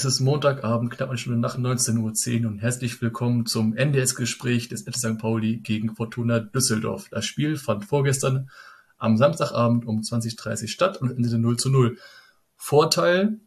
[0.00, 4.84] es ist Montagabend, knapp eine Stunde nach 19.10 Uhr und herzlich willkommen zum NDS-Gespräch des
[4.84, 5.18] FC St.
[5.18, 7.10] Pauli gegen Fortuna Düsseldorf.
[7.10, 8.48] Das Spiel fand vorgestern
[8.96, 11.98] am Samstagabend um 20.30 Uhr statt und endete 0 zu 0.
[12.56, 13.40] Vorteil,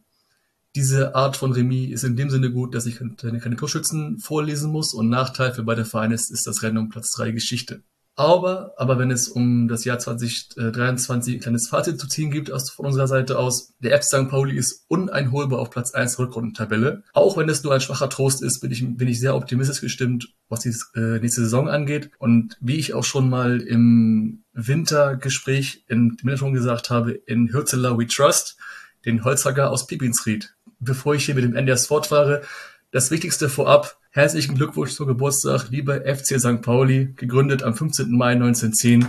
[0.76, 4.94] diese Art von Remis ist in dem Sinne gut, dass ich keine, Torschützen vorlesen muss
[4.94, 7.81] und Nachteil für beide Vereine ist, ist das Rennen um Platz 3 Geschichte.
[8.16, 12.70] Aber, aber wenn es um das Jahr 2023 ein kleines Fazit zu ziehen gibt aus,
[12.70, 14.30] von unserer Seite aus, der FC St.
[14.30, 17.03] Pauli ist uneinholbar auf Platz 1 Rückrundentabelle.
[17.13, 20.30] Auch wenn es nur ein schwacher Trost ist, bin ich, bin ich sehr optimistisch gestimmt,
[20.48, 22.11] was die äh, nächste Saison angeht.
[22.20, 28.05] Und wie ich auch schon mal im Wintergespräch in Management gesagt habe, in Hürzeler We
[28.05, 28.58] Trust,
[29.05, 30.53] den Holzhacker aus Pipinsried.
[30.80, 32.44] Bevor ich hier mit dem NDS fortfahre,
[32.92, 36.61] das Wichtigste vorab, herzlichen Glückwunsch zum Geburtstag, lieber FC St.
[36.61, 38.11] Pauli, gegründet am 15.
[38.11, 39.08] Mai 1910,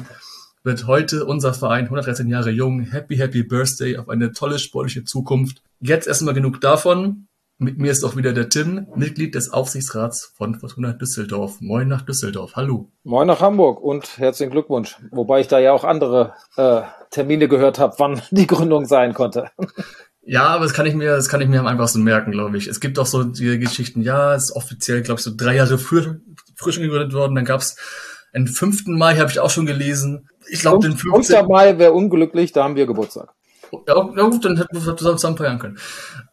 [0.62, 2.80] wird heute unser Verein 113 Jahre jung.
[2.80, 5.62] Happy, happy Birthday auf eine tolle sportliche Zukunft.
[5.78, 7.28] Jetzt erstmal genug davon.
[7.58, 11.60] Mit mir ist auch wieder der Tim, Mitglied des Aufsichtsrats von Fortuna Düsseldorf.
[11.60, 12.56] Moin nach Düsseldorf.
[12.56, 12.90] Hallo.
[13.04, 14.98] Moin nach Hamburg und herzlichen Glückwunsch.
[15.12, 16.80] Wobei ich da ja auch andere äh,
[17.10, 19.50] Termine gehört habe, wann die Gründung sein konnte.
[20.26, 22.66] Ja, aber das kann ich mir, das kann ich mir am einfachsten merken, glaube ich.
[22.66, 25.78] Es gibt auch so die Geschichten, ja, es ist offiziell, glaube ich, so drei Jahre
[25.78, 26.20] früher,
[26.56, 27.34] schon gegründet worden.
[27.34, 27.76] Dann gab's
[28.32, 28.86] einen 5.
[28.86, 30.28] Mai, habe ich auch schon gelesen.
[30.48, 31.36] Ich glaube, den 15.
[31.36, 31.48] 5.
[31.48, 33.30] Mai wäre unglücklich, da haben wir Geburtstag.
[33.86, 35.78] Ja, ja gut, dann hätten wir zusammen feiern können.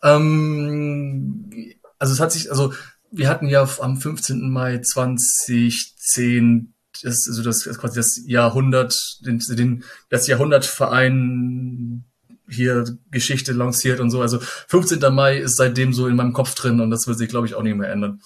[0.03, 1.51] Ähm,
[1.99, 2.73] also es hat sich, also
[3.11, 4.49] wir hatten ja am 15.
[4.49, 12.05] Mai 2010 das, also das quasi das Jahrhundert, den, den, das Jahrhundertverein
[12.51, 14.21] hier Geschichte lanciert und so.
[14.21, 14.99] Also 15.
[15.13, 17.63] Mai ist seitdem so in meinem Kopf drin und das wird sich, glaube ich, auch
[17.63, 18.21] nicht mehr ändern.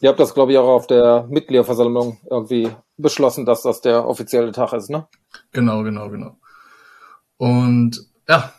[0.00, 4.50] Ihr habt das, glaube ich, auch auf der Mitgliederversammlung irgendwie beschlossen, dass das der offizielle
[4.50, 5.06] Tag ist, ne?
[5.52, 6.36] Genau, genau, genau.
[7.36, 8.52] Und ja,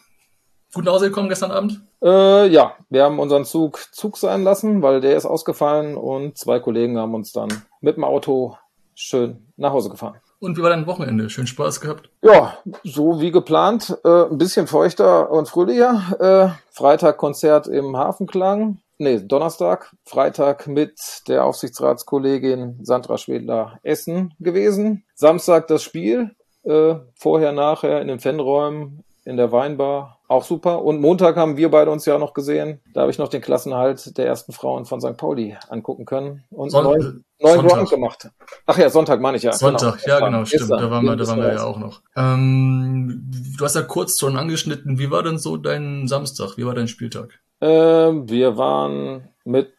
[0.73, 1.81] gut nach Hause gekommen gestern Abend?
[2.01, 6.59] Äh, ja, wir haben unseren Zug Zug sein lassen, weil der ist ausgefallen und zwei
[6.59, 7.49] Kollegen haben uns dann
[7.81, 8.57] mit dem Auto
[8.95, 10.15] schön nach Hause gefahren.
[10.43, 11.29] Und wie war dein Wochenende?
[11.29, 12.09] Schön Spaß gehabt?
[12.21, 13.97] Ja, so wie geplant.
[14.03, 16.17] Äh, ein bisschen feuchter und fröhlicher.
[16.19, 18.79] Äh, Freitag Konzert im Hafenklang.
[18.97, 19.95] Nee, Donnerstag.
[20.03, 20.99] Freitag mit
[21.29, 25.05] der Aufsichtsratskollegin Sandra Schwedler Essen gewesen.
[25.15, 26.31] Samstag das Spiel.
[26.63, 30.19] Äh, vorher, nachher in den Fanräumen, in der Weinbar.
[30.27, 30.81] Auch super.
[30.83, 32.79] Und Montag haben wir beide uns ja noch gesehen.
[32.93, 35.17] Da habe ich noch den Klassenhalt der ersten Frauen von St.
[35.17, 36.43] Pauli angucken können.
[36.49, 38.29] Und Son neun, neun Round gemacht.
[38.65, 39.53] Ach ja, Sonntag meine ich ja.
[39.53, 40.19] Sonntag, genau.
[40.19, 40.71] ja genau, stimmt.
[40.71, 42.01] Da waren wir, da waren wir ja auch noch.
[42.15, 44.97] Ähm, du hast ja kurz schon angeschnitten.
[44.97, 46.57] Wie war denn so dein Samstag?
[46.57, 47.39] Wie war dein Spieltag?
[47.59, 49.73] Äh, wir waren mit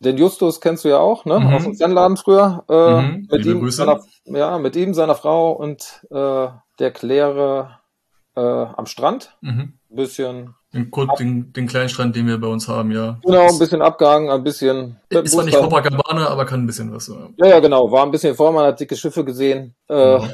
[0.00, 1.40] den Justus kennst du ja auch, ne?
[1.40, 1.46] Mhm.
[1.54, 2.64] Aus dem Fanladen früher.
[2.68, 3.28] Äh, mhm.
[3.30, 7.77] mit ihm, seiner, ja, mit ihm, seiner Frau und äh, der Claire
[8.38, 9.36] äh, am Strand.
[9.40, 10.54] Mhm bisschen.
[10.72, 13.18] Den, den, den, kleinen Strand, den wir bei uns haben, ja.
[13.24, 15.00] Genau, ein bisschen abgehangen, ein bisschen.
[15.08, 17.08] Ist zwar nicht Copacabana, aber kann ein bisschen was.
[17.08, 17.90] Ja, ja, ja genau.
[17.90, 19.74] War ein bisschen vor, man hat dicke Schiffe gesehen.
[19.88, 20.28] Äh, mhm.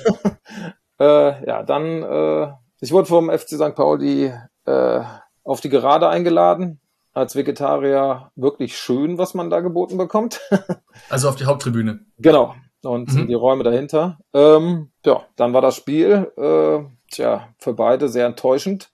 [0.99, 3.75] äh, ja, dann, äh, ich wurde vom FC St.
[3.77, 4.33] Pauli
[4.67, 5.01] äh,
[5.45, 6.81] auf die Gerade eingeladen.
[7.13, 10.41] Als Vegetarier wirklich schön, was man da geboten bekommt.
[11.09, 12.01] also auf die Haupttribüne.
[12.19, 12.57] Genau.
[12.84, 13.27] Und mhm.
[13.27, 14.19] die Räume dahinter.
[14.33, 18.91] Ähm, ja, dann war das Spiel, äh, tja, für beide sehr enttäuschend.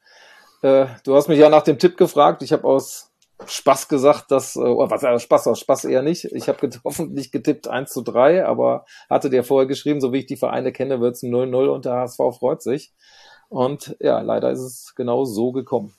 [0.62, 2.42] Äh, du hast mich ja nach dem Tipp gefragt.
[2.42, 3.10] Ich habe aus
[3.46, 6.24] Spaß gesagt, dass, äh, oh, was, äh, Spaß aus Spaß eher nicht.
[6.26, 10.26] Ich habe hoffentlich getippt 1 zu 3, aber hatte dir vorher geschrieben, so wie ich
[10.26, 12.92] die Vereine kenne, wird es 0-0 und der HSV freut sich.
[13.48, 15.94] Und ja, leider ist es genau so gekommen.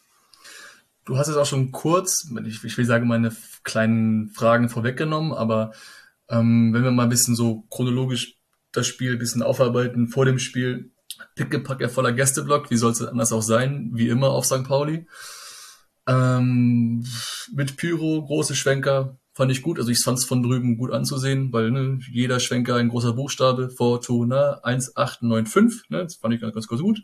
[1.04, 5.72] Du hast es auch schon kurz, ich, ich will sagen, meine kleinen Fragen vorweggenommen, aber
[6.32, 8.38] ähm, wenn wir mal ein bisschen so chronologisch
[8.72, 10.92] das Spiel ein bisschen aufarbeiten vor dem Spiel,
[11.36, 14.64] pickepacke voller Gästeblock, wie soll es anders auch sein, wie immer auf St.
[14.64, 15.08] Pauli.
[16.08, 17.06] Ähm,
[17.54, 19.78] mit Pyro, große Schwenker, fand ich gut.
[19.78, 23.70] Also ich fand es von drüben gut anzusehen, weil ne, jeder Schwenker ein großer Buchstabe,
[23.70, 27.04] Fortuna 1895, ne, das fand ich ganz, ganz, gut.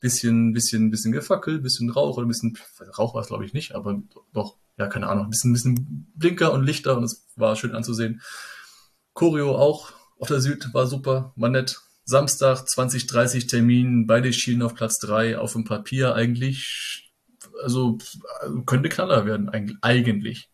[0.00, 2.56] Bisschen, bisschen, bisschen gefackelt, bisschen Rauch oder ein bisschen,
[2.96, 4.00] Rauch war es glaube ich nicht, aber
[4.32, 8.22] doch, ja, keine Ahnung, ein bisschen, bisschen Blinker und Lichter und es war schön anzusehen.
[9.12, 11.80] Choreo auch auf der Süd war super, war nett.
[12.04, 17.12] Samstag 2030 Termin, beide schienen auf Platz drei auf dem Papier eigentlich,
[17.62, 17.98] also
[18.66, 19.50] könnte Knaller werden
[19.82, 20.50] eigentlich.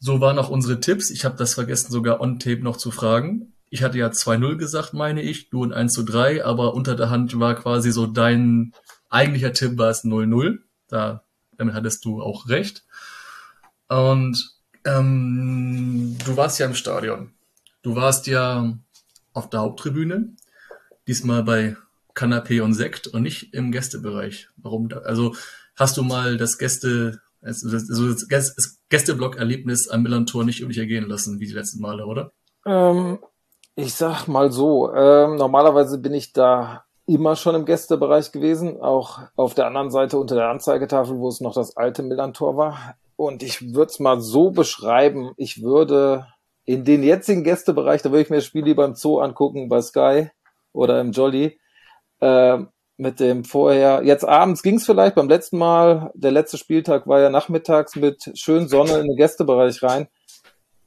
[0.00, 1.10] So waren auch unsere Tipps.
[1.10, 3.54] Ich habe das vergessen sogar on tape noch zu fragen.
[3.70, 7.10] Ich hatte ja 2-0 gesagt, meine ich, du und 1 zu 3, aber unter der
[7.10, 8.72] Hand war quasi so dein
[9.08, 10.58] eigentlicher Tipp war es 0-0.
[10.88, 11.24] Da,
[11.58, 12.86] damit hattest du auch recht.
[13.88, 17.32] Und Ähm, du warst ja im Stadion.
[17.82, 18.72] Du warst ja
[19.34, 20.34] auf der Haupttribüne,
[21.06, 21.76] diesmal bei
[22.14, 24.48] Kanapé und Sekt und nicht im Gästebereich.
[24.56, 24.88] Warum?
[24.88, 24.98] Da?
[25.00, 25.34] Also
[25.76, 28.14] hast du mal das Gäste, also das, also
[28.88, 32.32] Gästeblock-Erlebnis am Millantor nicht über dich ergehen lassen, wie die letzten Male, oder?
[32.64, 33.18] Ähm,
[33.74, 39.20] ich sag mal so, ähm, normalerweise bin ich da immer schon im Gästebereich gewesen, auch
[39.34, 42.96] auf der anderen Seite unter der Anzeigetafel, wo es noch das alte Millantor war.
[43.16, 46.26] Und ich würde es mal so beschreiben, ich würde
[46.66, 49.80] in den jetzigen Gästebereich, da würde ich mir das Spiel lieber im Zoo angucken, bei
[49.80, 50.30] Sky
[50.72, 51.58] oder im Jolly.
[52.20, 52.58] Äh,
[52.98, 57.20] mit dem vorher, jetzt abends ging es vielleicht, beim letzten Mal, der letzte Spieltag war
[57.20, 60.08] ja nachmittags mit schön Sonne in den Gästebereich rein.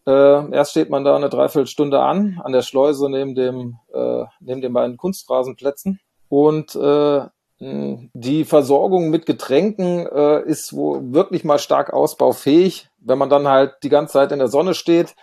[0.06, 4.62] Äh, erst steht man da eine Dreiviertelstunde an, an der Schleuse neben dem, äh, neben
[4.62, 6.00] den beiden Kunstrasenplätzen.
[6.32, 7.26] Und äh,
[7.60, 12.90] die Versorgung mit Getränken äh, ist wo wirklich mal stark ausbaufähig.
[13.00, 15.14] Wenn man dann halt die ganze Zeit in der Sonne steht,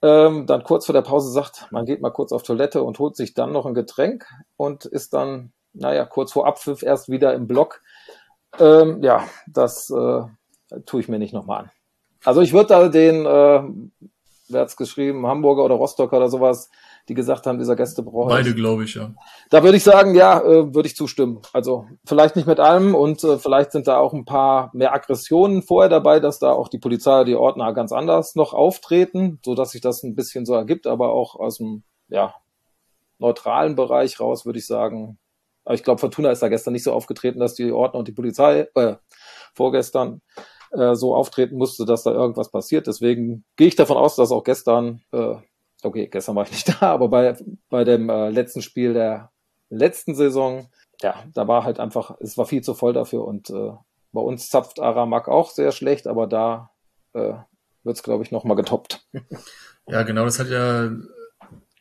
[0.00, 3.16] ähm, dann kurz vor der Pause sagt, man geht mal kurz auf Toilette und holt
[3.16, 7.48] sich dann noch ein Getränk und ist dann, naja, kurz vor Abpfiff erst wieder im
[7.48, 7.82] Block.
[8.60, 10.22] Ähm, ja, das äh,
[10.86, 11.70] tue ich mir nicht nochmal an.
[12.24, 14.08] Also ich würde da den, äh,
[14.48, 16.70] wer hat's geschrieben, Hamburger oder Rostocker oder sowas,
[17.08, 18.28] die gesagt haben, dieser Gästebrauch.
[18.28, 19.14] Beide, glaube ich, ja.
[19.50, 21.40] Da würde ich sagen, ja, äh, würde ich zustimmen.
[21.52, 25.62] Also vielleicht nicht mit allem und äh, vielleicht sind da auch ein paar mehr Aggressionen
[25.62, 29.72] vorher dabei, dass da auch die Polizei, die Ordner ganz anders noch auftreten, so dass
[29.72, 32.34] sich das ein bisschen so ergibt, aber auch aus dem ja,
[33.18, 35.18] neutralen Bereich raus würde ich sagen.
[35.64, 38.12] Aber ich glaube, Fortuna ist da gestern nicht so aufgetreten, dass die Ordner und die
[38.12, 38.96] Polizei äh,
[39.54, 40.20] vorgestern
[40.72, 42.86] äh, so auftreten musste, dass da irgendwas passiert.
[42.86, 45.36] Deswegen gehe ich davon aus, dass auch gestern äh,
[45.84, 47.36] okay, gestern war ich nicht da, aber bei,
[47.68, 49.30] bei dem äh, letzten Spiel der
[49.70, 50.68] letzten Saison,
[51.00, 53.72] ja, da war halt einfach, es war viel zu voll dafür und äh,
[54.12, 56.70] bei uns zapft Aramak auch sehr schlecht, aber da
[57.14, 57.34] äh,
[57.82, 59.06] wird es, glaube ich, nochmal getoppt.
[59.86, 60.90] Ja, genau, das hat ja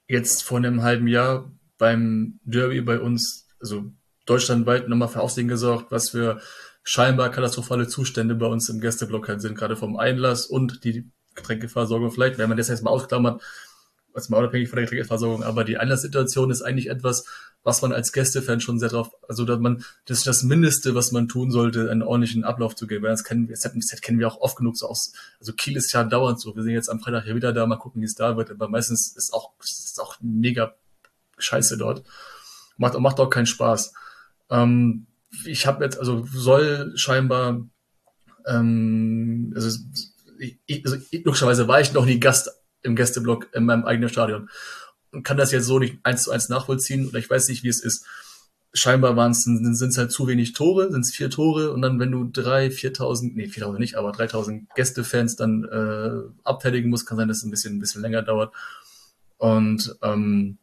[0.10, 3.86] jetzt vor einem halben Jahr beim Derby bei uns, also
[4.26, 6.42] deutschlandweit nochmal für Aussehen gesorgt, was für
[6.84, 12.12] scheinbar katastrophale Zustände bei uns im Gästeblock halt sind, gerade vom Einlass und die Getränkeversorgung
[12.12, 13.42] vielleicht, wenn man das jetzt mal ausklammert,
[14.14, 17.26] was mal unabhängig von der Getränkeversorgung, aber die Einlasssituation ist eigentlich etwas,
[17.64, 21.12] was man als Gästefan schon sehr drauf, also dass man, das ist das Mindeste, was
[21.12, 23.06] man tun sollte, einen ordentlichen Ablauf zu geben.
[23.06, 25.14] Das kennen wir, das kennen wir auch oft genug so aus.
[25.40, 26.56] Also Kiel ist ja dauernd so.
[26.56, 28.52] Wir sind jetzt am Freitag hier wieder da, mal gucken, wie es da wird.
[28.52, 30.76] Aber meistens ist auch, ist auch mega
[31.38, 32.04] scheiße dort.
[32.78, 33.94] Macht, macht auch keinen Spaß.
[34.50, 35.08] Ähm,
[35.46, 37.66] ich habe jetzt, also soll scheinbar,
[38.46, 39.80] ähm, also,
[40.38, 42.52] ich, also logischerweise war ich noch nie Gast
[42.84, 44.50] im Gästeblock in meinem eigenen Stadion
[45.12, 47.70] und kann das jetzt so nicht eins zu eins nachvollziehen oder ich weiß nicht, wie
[47.70, 48.06] es ist.
[48.76, 52.00] Scheinbar waren es, sind es halt zu wenig Tore, sind es vier Tore und dann,
[52.00, 57.18] wenn du drei, viertausend, nee, viertausend nicht, aber dreitausend Gästefans dann äh, abfertigen musst, kann
[57.18, 58.52] sein, dass es ein bisschen, ein bisschen länger dauert.
[59.38, 60.58] Und ähm,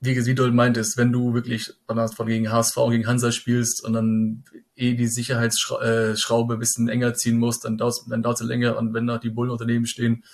[0.00, 3.94] wie, wie du meintest, wenn du wirklich von gegen HSV und gegen Hansa spielst und
[3.94, 4.44] dann
[4.76, 8.76] eh die Sicherheitsschraube äh, ein bisschen enger ziehen musst, dann dauert es dann dauert's länger
[8.76, 10.24] und wenn noch die Bullen unternehmen stehen,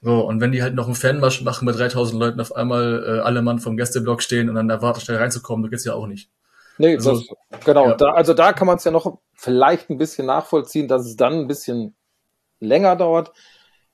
[0.00, 3.20] so, und wenn die halt noch einen Fanmarsch machen mit 3000 Leuten auf einmal äh,
[3.20, 6.30] alle Mann vom Gästeblock stehen und dann erwartet schnell reinzukommen, du geht's ja auch nicht.
[6.78, 7.88] Nee, also, das, genau.
[7.88, 7.94] Ja.
[7.96, 11.34] Da, also da kann man es ja noch vielleicht ein bisschen nachvollziehen, dass es dann
[11.34, 11.96] ein bisschen
[12.60, 13.32] länger dauert.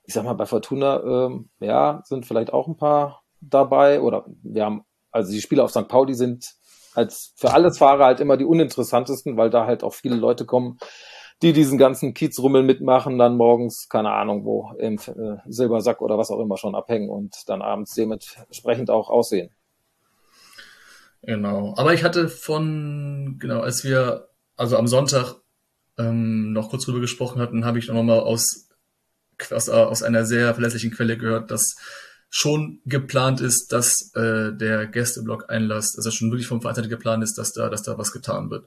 [0.05, 4.65] Ich sag mal, bei Fortuna, ähm, ja, sind vielleicht auch ein paar dabei oder wir
[4.65, 5.89] haben, also die Spiele auf St.
[5.89, 6.55] Pauli sind
[6.95, 10.79] als für alles Fahrer halt immer die uninteressantesten, weil da halt auch viele Leute kommen,
[11.43, 16.31] die diesen ganzen Kiezrummel mitmachen, dann morgens, keine Ahnung wo, im äh, Silbersack oder was
[16.31, 19.51] auch immer schon abhängen und dann abends dementsprechend auch aussehen.
[21.23, 21.75] Genau.
[21.77, 25.37] Aber ich hatte von, genau, als wir, also am Sonntag
[25.99, 28.69] ähm, noch kurz drüber gesprochen hatten, habe ich noch mal aus,
[29.51, 31.77] aus, aus einer sehr verlässlichen Quelle gehört, dass
[32.29, 37.39] schon geplant ist, dass äh, der Gästeblock einlasst, also schon wirklich vom Verein geplant ist,
[37.39, 38.67] dass da, dass da was getan wird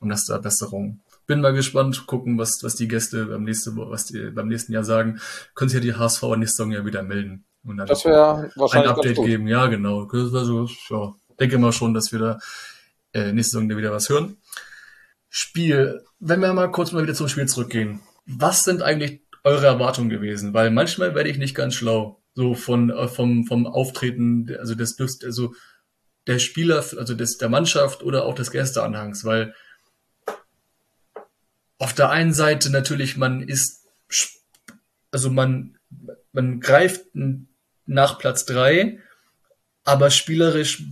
[0.00, 4.06] und dass da Besserungen bin mal gespannt, gucken, was, was die Gäste beim nächsten, was
[4.06, 5.20] die beim nächsten Jahr sagen.
[5.54, 7.44] Können sich ja die HSV nächste Saison ja wieder melden.
[7.62, 9.46] Und dann das wäre wahrscheinlich ein Update geben.
[9.46, 10.06] Ja, genau.
[10.06, 12.38] Das wäre so, ja, denke mal schon, dass wir da
[13.12, 14.38] äh, nächste Saison wieder was hören.
[15.28, 16.02] Spiel.
[16.18, 18.00] Wenn wir mal kurz mal wieder zum Spiel zurückgehen.
[18.26, 20.52] Was sind eigentlich eure Erwartungen gewesen?
[20.52, 22.20] Weil manchmal werde ich nicht ganz schlau.
[22.34, 25.54] So von, äh, vom, vom Auftreten, also des, also
[26.26, 29.54] der Spieler, also des, der Mannschaft oder auch des Gästeanhangs, weil
[31.80, 33.86] auf der einen Seite natürlich, man ist,
[35.10, 35.78] also man,
[36.30, 37.06] man greift
[37.86, 38.98] nach Platz drei,
[39.84, 40.82] aber spielerisch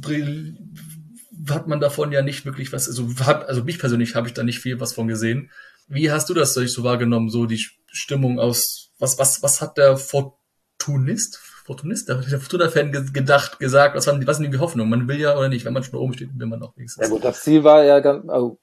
[1.50, 4.42] hat man davon ja nicht wirklich was, also hat, also mich persönlich habe ich da
[4.42, 5.50] nicht viel was von gesehen.
[5.88, 9.98] Wie hast du das so wahrgenommen, so die Stimmung aus, was, was, was hat der
[9.98, 14.88] Fortunist, Fortunist, der Fortuna-Fan gedacht, gesagt, was waren, was sind die Hoffnungen?
[14.88, 17.04] Man will ja oder nicht, wenn man schon oben steht, will man auch wenigstens.
[17.04, 18.58] Ja gut, das Ziel war ja ganz, also,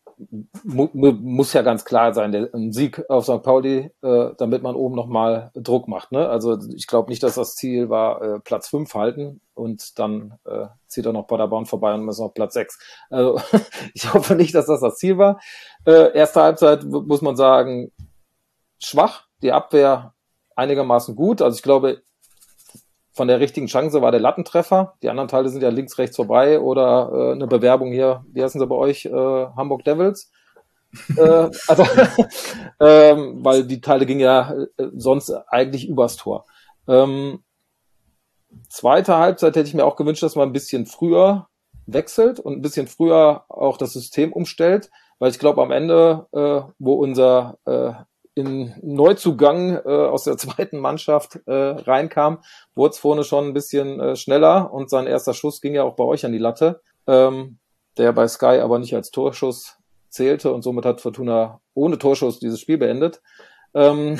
[0.63, 3.41] mu muss ja ganz klar sein, der, ein Sieg auf St.
[3.43, 6.11] Pauli, äh, damit man oben nochmal Druck macht.
[6.11, 6.27] Ne?
[6.27, 10.67] Also ich glaube nicht, dass das Ziel war, äh, Platz 5 halten und dann äh,
[10.87, 12.79] zieht er noch Paderborn vorbei und ist noch Platz 6.
[13.09, 13.41] Also
[13.93, 15.39] ich hoffe nicht, dass das das Ziel war.
[15.85, 17.91] Äh, erste Halbzeit muss man sagen,
[18.79, 20.13] schwach, die Abwehr
[20.55, 21.41] einigermaßen gut.
[21.41, 22.01] Also ich glaube,
[23.15, 24.95] von der richtigen Chance war der Lattentreffer.
[25.01, 28.59] Die anderen Teile sind ja links, rechts vorbei oder äh, eine Bewerbung hier, wie heißen
[28.59, 30.29] sie bei euch, äh, Hamburg Devils.
[31.17, 31.83] äh, also,
[32.81, 36.45] ähm, weil die Teile gingen ja äh, sonst eigentlich übers Tor.
[36.89, 37.39] Ähm,
[38.69, 41.47] zweite Halbzeit hätte ich mir auch gewünscht, dass man ein bisschen früher
[41.85, 46.69] wechselt und ein bisschen früher auch das System umstellt, weil ich glaube am Ende, äh,
[46.79, 47.93] wo unser äh,
[48.35, 52.39] in Neuzugang äh, aus der zweiten Mannschaft äh, reinkam,
[52.75, 55.95] wurde es vorne schon ein bisschen äh, schneller und sein erster Schuss ging ja auch
[55.95, 57.57] bei euch an die Latte, ähm,
[57.97, 59.77] der bei Sky aber nicht als Torschuss
[60.09, 63.21] zählte und somit hat Fortuna ohne Torschuss dieses Spiel beendet.
[63.73, 64.19] Ähm,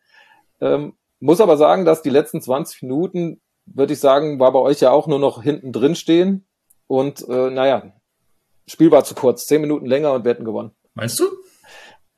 [0.60, 4.80] ähm, muss aber sagen, dass die letzten 20 Minuten, würde ich sagen, war bei euch
[4.80, 6.44] ja auch nur noch hinten drin stehen
[6.88, 7.92] und äh, naja,
[8.66, 10.72] Spiel war zu kurz, zehn Minuten länger und wir hätten gewonnen.
[10.94, 11.24] Meinst du?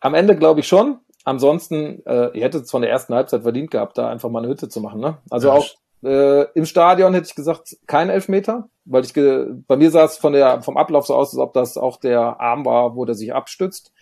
[0.01, 1.01] Am Ende glaube ich schon.
[1.25, 4.49] Ansonsten, äh, ihr hättet es von der ersten Halbzeit verdient gehabt, da einfach mal eine
[4.49, 5.01] Hütte zu machen.
[5.01, 5.19] Ne?
[5.31, 5.67] Also ja, auch
[6.03, 10.35] äh, im Stadion hätte ich gesagt, kein Elfmeter, weil ich bei mir sah es von
[10.35, 13.35] der vom Ablauf so aus, als ob das auch der Arm war, wo der sich
[13.35, 13.93] abstützt.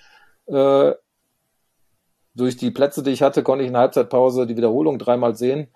[0.47, 0.93] Äh,
[2.35, 5.69] durch die Plätze, die ich hatte, konnte ich in der Halbzeitpause die Wiederholung dreimal sehen.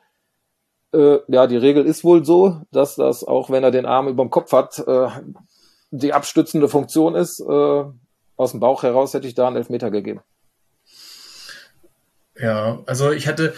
[0.93, 4.25] Äh, ja, die Regel ist wohl so, dass das auch, wenn er den Arm über
[4.25, 5.09] dem Kopf hat, äh,
[5.91, 7.41] die abstützende Funktion ist.
[7.41, 7.85] Äh,
[8.37, 10.21] aus dem Bauch heraus hätte ich da einen Elfmeter gegeben.
[12.39, 13.55] Ja, also ich hatte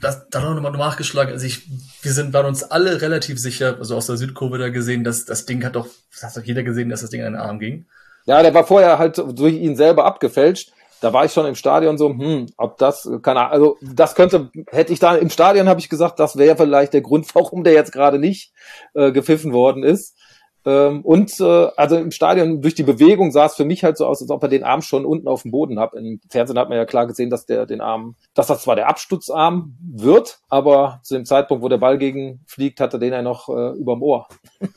[0.00, 1.32] das, da noch mal nachgeschlagen.
[1.32, 1.62] Also ich,
[2.02, 5.46] wir sind, waren uns alle relativ sicher, also aus der Südkurve da gesehen, dass das
[5.46, 7.86] Ding hat doch, das hat doch jeder gesehen, dass das Ding an den Arm ging.
[8.26, 10.72] Ja, der war vorher halt durch ihn selber abgefälscht.
[11.00, 14.50] Da war ich schon im Stadion so, hm, ob das, keine Ahnung, also das könnte,
[14.70, 17.74] hätte ich da im Stadion habe ich gesagt, das wäre vielleicht der Grund, warum der
[17.74, 18.52] jetzt gerade nicht
[18.94, 20.16] äh, gepfiffen worden ist.
[20.66, 24.06] Ähm, und äh, also im Stadion durch die Bewegung sah es für mich halt so
[24.06, 25.94] aus, als ob er den Arm schon unten auf dem Boden hat.
[25.94, 28.88] Im Fernsehen hat man ja klar gesehen, dass der den Arm, dass das zwar der
[28.88, 33.22] Abstutzarm wird, aber zu dem Zeitpunkt, wo der Ball gegen fliegt, hat er den ja
[33.22, 34.28] noch äh, überm Ohr.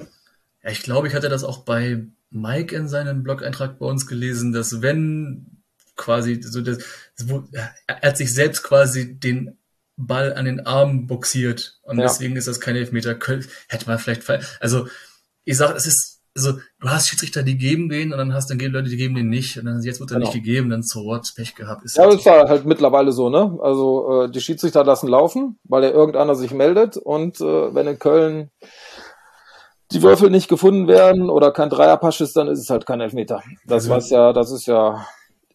[0.63, 4.51] Ja, ich glaube, ich hatte das auch bei Mike in seinem Blog-Eintrag bei uns gelesen,
[4.51, 5.62] dass wenn
[5.96, 6.79] quasi so das,
[7.25, 9.58] wo, er hat sich selbst quasi den
[9.98, 12.03] Ball an den Arm boxiert und ja.
[12.03, 13.17] deswegen ist das kein Elfmeter.
[13.67, 14.29] Hätte man vielleicht,
[14.60, 14.88] also
[15.48, 18.60] ich sag, es ist, also du hast Schiedsrichter, die geben den und dann hast dann
[18.60, 20.27] Leute, die geben den nicht und dann jetzt wird er genau.
[20.27, 21.86] nicht gegeben, dann so what, Pech gehabt.
[21.86, 23.58] Ist ja, halt das ist ja halt mittlerweile so, ne?
[23.62, 27.98] Also äh, die Schiedsrichter lassen laufen, weil er irgendeiner sich meldet und äh, wenn in
[27.98, 28.51] Köln
[29.94, 33.42] die Würfel nicht gefunden werden oder kein Dreierpasch ist, dann ist es halt kein Elfmeter.
[33.66, 35.08] Das also, weiß ja, das ist ja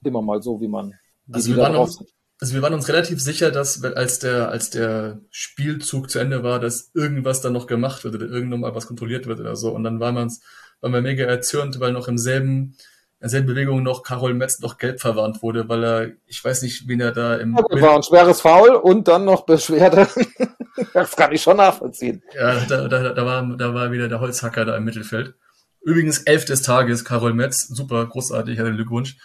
[0.03, 0.95] immer mal so, wie man
[1.31, 2.03] also wir waren, uns,
[2.43, 6.59] also wir waren uns relativ sicher, dass als der, als der Spielzug zu Ende war,
[6.59, 9.71] dass irgendwas da noch gemacht wird oder irgendwann mal was kontrolliert wird oder so.
[9.71, 10.43] Und dann waren wir uns,
[10.81, 12.75] waren wir mega erzürnt, weil noch im selben,
[13.21, 16.89] in derselben Bewegung noch Karol Metz noch gelb verwarnt wurde, weil er, ich weiß nicht,
[16.89, 17.55] wen er da im.
[17.55, 20.09] Ja, war ein schweres Foul und dann noch Beschwerde.
[20.95, 22.25] das kann ich schon nachvollziehen.
[22.35, 25.35] Ja, da, da, da, war, da war wieder der Holzhacker da im Mittelfeld.
[25.81, 29.17] Übrigens elf des Tages, Karol Metz, super, großartig, herzlichen Glückwunsch.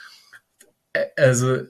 [1.15, 1.61] Also,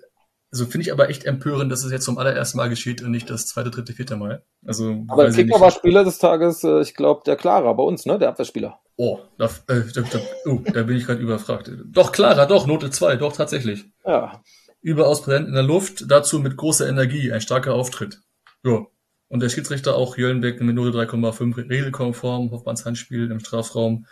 [0.51, 3.29] also finde ich aber echt empörend, dass es jetzt zum allerersten Mal geschieht und nicht
[3.29, 4.43] das zweite, dritte, vierte Mal.
[4.65, 8.05] Also, aber der Kicker war Spieler des Tages, äh, ich glaube, der Clara bei uns,
[8.05, 8.17] ne?
[8.17, 8.79] Der Abwehrspieler.
[8.95, 11.71] Oh, da, äh, da, da, oh, da bin ich gerade überfragt.
[11.85, 13.85] Doch, Clara, doch, Note 2, doch, tatsächlich.
[14.05, 14.41] Ja.
[14.81, 18.21] Überaus präsent in der Luft, dazu mit großer Energie, ein starker Auftritt.
[18.63, 18.85] Ja.
[19.27, 24.05] Und der Schiedsrichter auch Jöllenbeck mit Note 3,5, regelkonform, Hoffmanns Handspiel im Strafraum.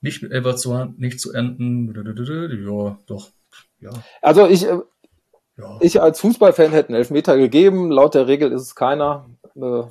[0.00, 1.92] Nicht mit Elfer zu Hand, nicht zu enden.
[2.64, 3.32] Ja, doch.
[3.80, 3.90] Ja.
[4.22, 4.78] Also ich, äh,
[5.58, 5.78] ja.
[5.80, 7.90] Ich als Fußballfan hätte einen Elfmeter gegeben.
[7.90, 9.26] Laut der Regel ist es keiner.
[9.54, 9.82] Äh,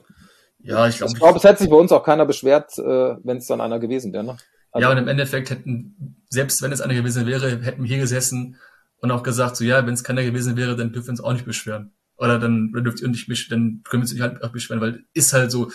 [0.60, 1.14] ja, ich glaube.
[1.14, 3.80] Ich glaube, es hätte sich bei uns auch keiner beschwert, äh, wenn es dann einer
[3.80, 4.24] gewesen wäre.
[4.24, 4.38] Ne?
[4.72, 8.00] Also, ja, und im Endeffekt hätten, selbst wenn es einer gewesen wäre, hätten wir hier
[8.00, 8.58] gesessen
[8.98, 11.34] und auch gesagt, so ja, wenn es keiner gewesen wäre, dann dürfen wir uns auch
[11.34, 11.94] nicht beschweren.
[12.18, 15.34] Oder dann dürft ihr nicht beschweren, dann können wir uns halt auch beschweren, weil ist
[15.34, 15.72] halt so.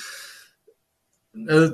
[1.35, 1.71] Äh,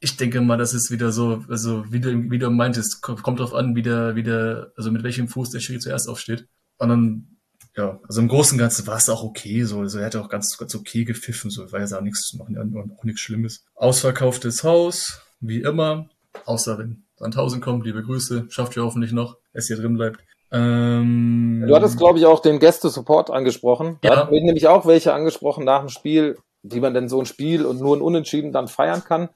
[0.00, 3.52] ich denke mal, das ist wieder so, also wie du, wie du meintest, kommt drauf
[3.52, 6.46] an, wie der, wie der, also mit welchem Fuß der Schiri zuerst aufsteht.
[6.78, 7.36] Und dann,
[7.76, 10.28] ja, also im Großen und Ganzen war es auch okay, so, also er hätte auch
[10.28, 13.64] ganz, ganz okay gepfiffen, so, war ja auch nichts, noch, auch nichts Schlimmes.
[13.74, 16.08] Ausverkauftes Haus, wie immer,
[16.44, 20.20] außer wenn Sandhausen kommt, liebe Grüße, schafft ihr hoffentlich noch, es hier drin bleibt.
[20.50, 23.98] Ähm, du hattest, glaube ich, auch den Gäste-Support angesprochen.
[24.00, 24.16] Da ja.
[24.16, 27.66] hatten wir nämlich auch welche angesprochen nach dem Spiel, wie man denn so ein Spiel
[27.66, 29.28] und nur ein Unentschieden dann feiern kann.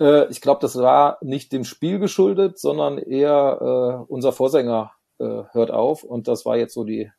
[0.00, 5.44] Äh, ich glaube, das war nicht dem Spiel geschuldet, sondern eher äh, unser Vorsänger äh,
[5.52, 6.02] hört auf.
[6.02, 7.10] Und das war jetzt so die,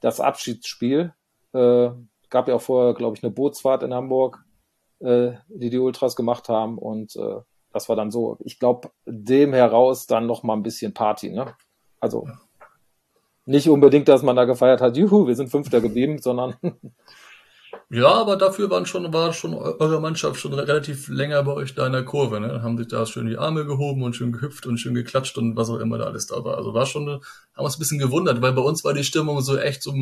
[0.00, 1.14] das Abschiedsspiel.
[1.52, 1.90] Äh,
[2.30, 4.44] gab ja auch vorher, glaube ich, eine Bootsfahrt in Hamburg,
[5.00, 6.78] äh, die die Ultras gemacht haben.
[6.78, 7.40] Und äh,
[7.72, 11.30] das war dann so, ich glaube, dem heraus dann noch mal ein bisschen Party.
[11.30, 11.54] Ne?
[11.98, 12.26] Also
[13.44, 16.56] nicht unbedingt, dass man da gefeiert hat, juhu, wir sind Fünfter geblieben, sondern
[17.92, 21.88] Ja, aber dafür waren schon, war schon eure Mannschaft schon relativ länger bei euch da
[21.88, 22.62] in der Kurve, ne?
[22.62, 25.70] Haben sich da schön die Arme gehoben und schön gehüpft und schön geklatscht und was
[25.70, 26.56] auch immer da alles da war.
[26.56, 29.58] Also war schon, haben uns ein bisschen gewundert, weil bei uns war die Stimmung so
[29.58, 29.92] echt so,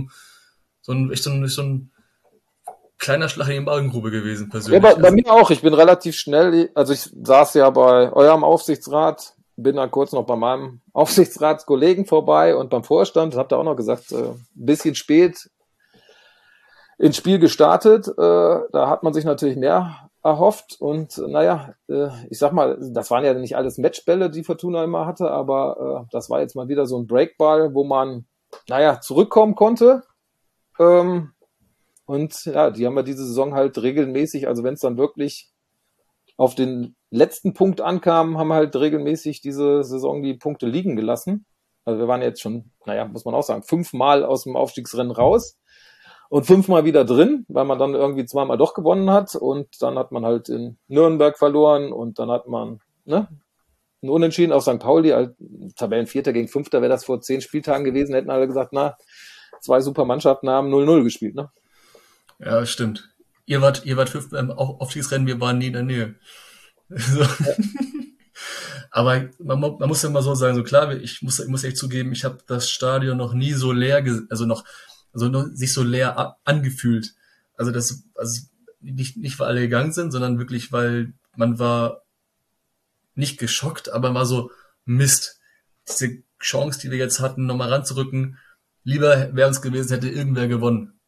[0.82, 1.90] so ein, echt so ein, so ein
[2.98, 4.82] kleiner Schlag in die Magengrube gewesen, persönlich.
[4.82, 5.50] Ja, bei, bei mir auch.
[5.50, 10.26] Ich bin relativ schnell, also ich saß ja bei eurem Aufsichtsrat, bin dann kurz noch
[10.26, 14.94] bei meinem Aufsichtsratskollegen vorbei und beim Vorstand, hab da auch noch gesagt, äh, ein bisschen
[14.94, 15.48] spät
[16.98, 18.08] ins Spiel gestartet.
[18.08, 23.10] Äh, da hat man sich natürlich mehr erhofft und naja, äh, ich sag mal, das
[23.10, 26.68] waren ja nicht alles Matchbälle, die Fortuna immer hatte, aber äh, das war jetzt mal
[26.68, 28.26] wieder so ein Breakball, wo man,
[28.68, 30.02] naja, zurückkommen konnte.
[30.78, 31.32] Ähm,
[32.04, 35.50] und ja, die haben wir diese Saison halt regelmäßig, also wenn es dann wirklich
[36.36, 41.46] auf den letzten Punkt ankam, haben wir halt regelmäßig diese Saison die Punkte liegen gelassen.
[41.84, 45.58] Also wir waren jetzt schon, naja, muss man auch sagen, fünfmal aus dem Aufstiegsrennen raus
[46.28, 50.12] und fünfmal wieder drin, weil man dann irgendwie zweimal doch gewonnen hat und dann hat
[50.12, 53.28] man halt in Nürnberg verloren und dann hat man ne,
[54.02, 54.78] ein Unentschieden auf St.
[54.78, 55.30] Pauli, als
[55.76, 58.96] Tabellenvierter gegen Fünfter wäre das vor zehn Spieltagen gewesen, hätten alle gesagt, na,
[59.60, 61.50] zwei super Mannschaften haben 0-0 gespielt, ne?
[62.38, 63.08] Ja, stimmt.
[63.46, 66.14] Ihr wart, ihr wart fünf beim Aufstiegsrennen, wir waren nie in der Nähe.
[66.90, 67.20] So.
[67.20, 67.28] Ja.
[68.90, 71.76] Aber man, man, muss ja mal so sagen, so klar, ich muss, ich muss echt
[71.76, 74.64] zugeben, ich habe das Stadion noch nie so leer, also noch
[75.12, 77.14] also sich so leer angefühlt.
[77.56, 78.42] Also das, also
[78.80, 82.02] nicht, nicht weil alle gegangen sind, sondern wirklich, weil man war
[83.14, 84.50] nicht geschockt, aber war so
[84.84, 85.40] Mist.
[85.88, 88.38] Diese Chance, die wir jetzt hatten, nochmal ranzurücken,
[88.84, 91.00] lieber wäre uns gewesen, hätte irgendwer gewonnen,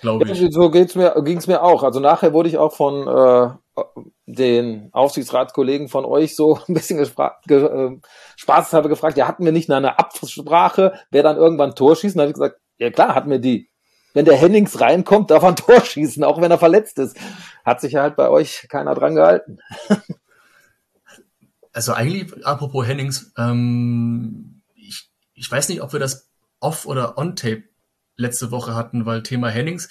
[0.00, 0.52] glaube ich.
[0.52, 1.82] so geht's mir, ging's mir auch.
[1.82, 3.82] Also nachher wurde ich auch von äh,
[4.26, 7.06] den Aufsichtsratskollegen von euch so ein bisschen
[7.46, 7.98] ge, äh,
[8.36, 12.16] spaßeshalber gefragt, ja, hatten wir nicht eine Absprache, wer dann irgendwann Tor schießen?
[12.16, 13.70] Da habe ich gesagt, ja klar, hatten wir die.
[14.14, 17.16] Wenn der Hennings reinkommt, darf er ein Tor schießen, auch wenn er verletzt ist.
[17.64, 19.58] Hat sich ja halt bei euch keiner dran gehalten.
[21.70, 27.36] Also eigentlich, apropos Hennings, ähm, ich, ich weiß nicht, ob wir das off oder on
[27.36, 27.62] tape
[28.16, 29.88] letzte Woche hatten, weil Thema Hennings,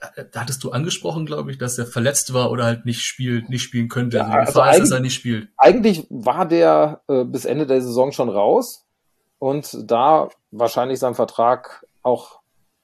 [0.00, 3.48] äh, da hattest du angesprochen, glaube ich, dass er verletzt war oder halt nicht spielt,
[3.48, 4.18] nicht spielen könnte.
[4.18, 5.48] Ja, also, also ist, dass er nicht spielt.
[5.56, 8.86] Eigentlich war der äh, bis Ende der Saison schon raus
[9.38, 12.40] und da wahrscheinlich sein Vertrag auch,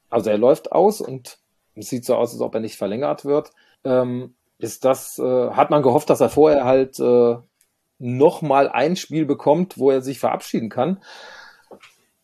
[0.09, 1.39] also er läuft aus und
[1.75, 3.51] es sieht so aus, als ob er nicht verlängert wird.
[3.83, 7.37] Ähm, ist das, äh, hat man gehofft, dass er vorher halt äh,
[7.99, 10.99] noch mal ein Spiel bekommt, wo er sich verabschieden kann.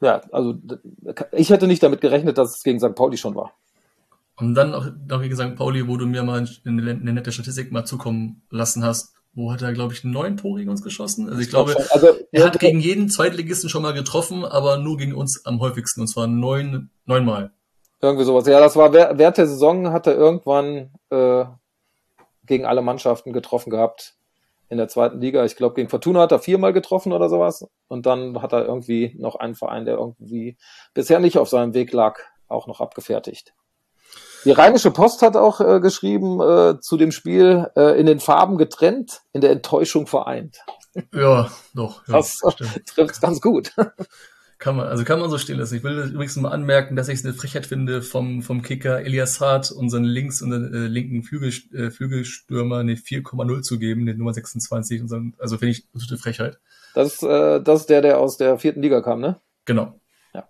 [0.01, 0.55] Ja, also
[1.31, 2.95] ich hätte nicht damit gerechnet, dass es gegen St.
[2.95, 3.53] Pauli schon war.
[4.35, 5.55] Und dann noch, noch gegen St.
[5.55, 9.61] Pauli, wo du mir mal eine, eine nette Statistik mal zukommen lassen hast, wo hat
[9.61, 11.27] er, glaube ich, neun Tore gegen uns geschossen?
[11.27, 14.97] Also ich, glaube, glaub also, er hat gegen jeden Zweitligisten schon mal getroffen, aber nur
[14.97, 17.51] gegen uns am häufigsten, und zwar neun, neunmal.
[18.01, 18.45] Irgendwie sowas.
[18.47, 21.45] Ja, das war während der Saison hat er irgendwann äh,
[22.45, 24.15] gegen alle Mannschaften getroffen gehabt
[24.69, 25.45] in der zweiten Liga.
[25.45, 27.65] Ich glaube, gegen Fortuna hat er viermal getroffen oder sowas.
[27.87, 30.57] Und dann hat er irgendwie noch einen Verein, der irgendwie
[30.93, 33.53] bisher nicht auf seinem Weg lag, auch noch abgefertigt.
[34.45, 38.57] Die Rheinische Post hat auch äh, geschrieben äh, zu dem Spiel äh, in den Farben
[38.57, 40.57] getrennt, in der Enttäuschung vereint.
[41.13, 42.07] Ja, doch.
[42.07, 42.39] Ja, das
[42.85, 43.73] trifft ganz gut.
[44.59, 45.75] Kann man, also kann man so stehen lassen.
[45.75, 49.41] Ich will übrigens mal anmerken, dass ich es eine Frechheit finde vom, vom Kicker Elias
[49.41, 54.33] Hart, unseren links und äh, linken Flügel, äh, Flügelstürmer eine 4,0 zu geben, den Nummer
[54.33, 55.01] 26.
[55.01, 56.59] Unseren, also finde ich eine Frechheit.
[56.93, 59.41] Das, äh, das ist der, der aus der vierten Liga kam, ne?
[59.65, 59.99] Genau.
[60.33, 60.47] Ja.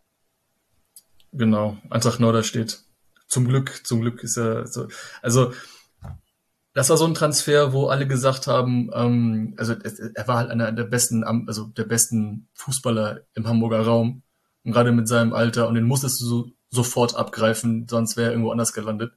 [1.32, 1.78] Genau.
[1.90, 2.84] Eintracht Norder steht.
[3.34, 4.90] Zum Glück, zum Glück ist er so.
[5.24, 5.54] Also
[6.76, 10.72] das war so ein Transfer, wo alle gesagt haben, ähm, also er war halt einer
[10.72, 14.22] der besten, also der besten Fußballer im Hamburger Raum.
[14.64, 18.32] Und gerade mit seinem Alter und den musstest du so, sofort abgreifen, sonst wäre er
[18.34, 19.14] irgendwo anders gelandet.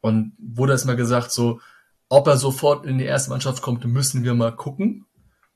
[0.00, 1.60] Und wurde erstmal gesagt, so,
[2.08, 5.04] ob er sofort in die erste Mannschaft kommt, müssen wir mal gucken.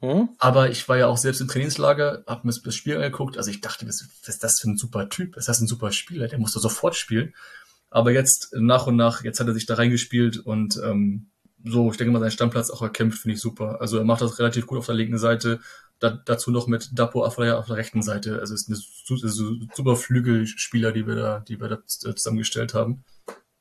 [0.00, 0.30] Mhm.
[0.38, 3.36] Aber ich war ja auch selbst im Trainingslager, habe mir das Spiel angeguckt.
[3.36, 5.36] Also ich dachte, was ist das für ein super Typ?
[5.36, 6.28] Ist das ein super Spieler?
[6.28, 7.34] Der musste sofort spielen.
[7.90, 11.30] Aber jetzt nach und nach, jetzt hat er sich da reingespielt und ähm,
[11.64, 13.80] so, ich denke mal, seinen Stammplatz auch erkämpft, finde ich super.
[13.80, 15.60] Also er macht das relativ gut auf der linken Seite,
[15.98, 18.38] da, dazu noch mit Dapo Aflaya auf der rechten Seite.
[18.40, 23.04] Also es ist eine super Flügelspieler, die wir da, die wir da zusammengestellt haben.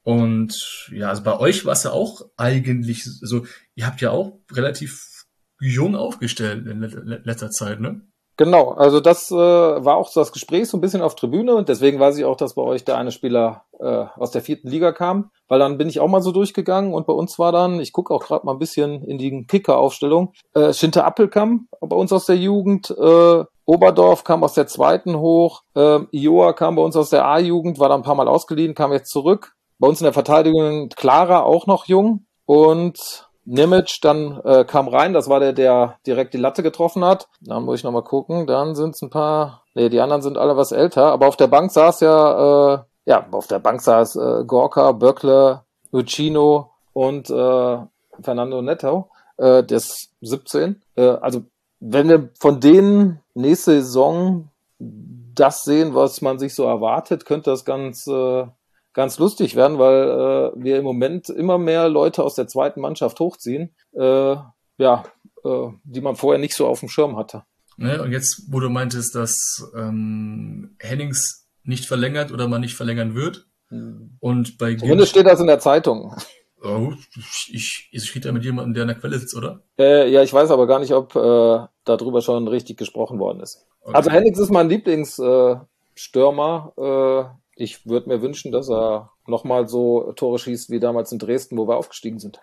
[0.03, 4.39] Und ja, also bei euch war es ja auch eigentlich so, ihr habt ja auch
[4.51, 5.18] relativ
[5.59, 6.81] jung aufgestellt in
[7.23, 8.01] letzter Zeit, ne?
[8.39, 11.67] Genau, also das äh, war auch so das Gespräch so ein bisschen auf Tribüne und
[11.67, 14.93] deswegen weiß ich auch, dass bei euch der eine Spieler äh, aus der vierten Liga
[14.93, 17.91] kam, weil dann bin ich auch mal so durchgegangen und bei uns war dann, ich
[17.91, 22.13] gucke auch gerade mal ein bisschen in die Kicker-Aufstellung, äh, Schinter Appel kam bei uns
[22.13, 26.95] aus der Jugend, äh, Oberdorf kam aus der zweiten hoch, äh, Ioa kam bei uns
[26.95, 29.51] aus der A-Jugend, war dann ein paar Mal ausgeliehen, kam jetzt zurück.
[29.79, 35.13] Bei uns in der Verteidigung Clara auch noch jung und Nimic dann äh, kam rein,
[35.13, 37.27] das war der, der direkt die Latte getroffen hat.
[37.41, 40.55] Dann muss ich nochmal gucken, dann sind es ein paar, nee, die anderen sind alle
[40.55, 44.43] was älter, aber auf der Bank saß ja, äh, ja, auf der Bank saß äh,
[44.45, 47.77] Gorka, Böckle, Lucino und äh,
[48.21, 50.79] Fernando Netto, äh, der ist 17.
[50.95, 51.41] Äh, also
[51.79, 57.65] wenn wir von denen nächste Saison das sehen, was man sich so erwartet, könnte das
[57.65, 58.45] ganz äh,
[58.93, 63.19] ganz lustig werden, weil äh, wir im Moment immer mehr Leute aus der zweiten Mannschaft
[63.19, 64.35] hochziehen, äh,
[64.77, 65.03] ja,
[65.43, 67.43] äh, die man vorher nicht so auf dem Schirm hatte.
[67.77, 73.15] Ne, und jetzt, wo du meintest, dass ähm, Hennings nicht verlängert oder man nicht verlängern
[73.15, 73.45] wird.
[73.69, 74.17] Hm.
[74.19, 76.15] Und bei Zumindest steht das in der Zeitung.
[76.61, 79.61] Oh, ich, ich rede da mit jemandem, der in der Quelle sitzt, oder?
[79.77, 83.65] Äh, ja, ich weiß aber gar nicht, ob äh, darüber schon richtig gesprochen worden ist.
[83.81, 83.95] Okay.
[83.95, 86.73] Also Hennings ist mein Lieblingsstürmer.
[86.77, 87.23] Äh,
[87.59, 91.67] ich würde mir wünschen, dass er nochmal so Tore schießt wie damals in Dresden, wo
[91.67, 92.39] wir aufgestiegen sind.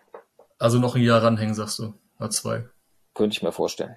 [0.59, 1.95] Also noch ein Jahr ranhängen, sagst du?
[2.19, 2.65] Oder zwei?
[3.15, 3.97] Könnte ich mir vorstellen.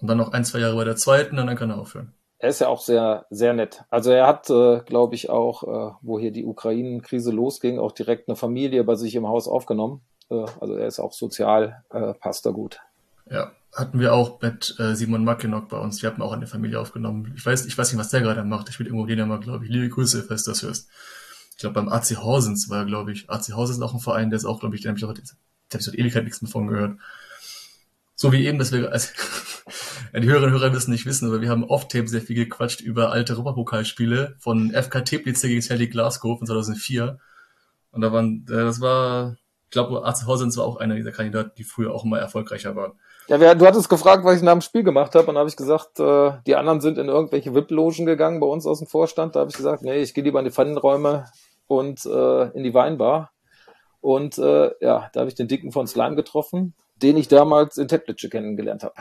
[0.00, 2.14] Und dann noch ein, zwei Jahre bei der zweiten und dann kann er aufhören.
[2.38, 3.84] Er ist ja auch sehr, sehr nett.
[3.90, 8.28] Also er hat, äh, glaube ich, auch, äh, wo hier die Ukraine-Krise losging, auch direkt
[8.28, 10.02] eine Familie bei sich im Haus aufgenommen.
[10.30, 12.80] Äh, also er ist auch sozial, äh, passt da gut.
[13.28, 16.00] Ja, hatten wir auch mit äh, Simon Mackenock bei uns.
[16.00, 17.32] Wir hatten auch eine Familie aufgenommen.
[17.36, 18.68] Ich weiß, ich weiß nicht, was der gerade macht.
[18.68, 19.70] Ich will irgendwo den mal, glaube ich.
[19.70, 20.88] Liebe Grüße, falls du das hörst.
[21.52, 23.28] Ich glaube, beim AC Horsens war er, glaube ich.
[23.28, 25.80] AC Horsens auch ein Verein, der ist auch, glaube ich, der habe ich auch, der
[25.80, 26.98] habe ich Ewigkeit nichts mehr von gehört.
[28.14, 29.08] So wie eben, dass wir, also,
[30.12, 32.80] ja, die Hörerinnen und Hörer müssen nicht wissen, aber wir haben oft-tape sehr viel gequatscht
[32.80, 37.18] über alte Europapokalspiele von FK Teplitz gegen Celtic Glasgow von 2004.
[37.90, 41.52] Und da waren, äh, das war, ich glaube, AC Horsens war auch einer dieser Kandidaten,
[41.58, 42.92] die früher auch mal erfolgreicher waren.
[43.28, 45.56] Ja, du hattest gefragt, was ich nach dem Spiel gemacht habe, und dann habe ich
[45.56, 49.34] gesagt, äh, die anderen sind in irgendwelche VIP-Logen gegangen bei uns aus dem Vorstand.
[49.34, 51.26] Da habe ich gesagt, nee, ich gehe lieber in die Pfannenräume
[51.66, 53.30] und äh, in die Weinbar.
[54.00, 57.88] Und äh, ja, da habe ich den Dicken von Slime getroffen, den ich damals in
[57.88, 58.94] Teplitz kennengelernt habe.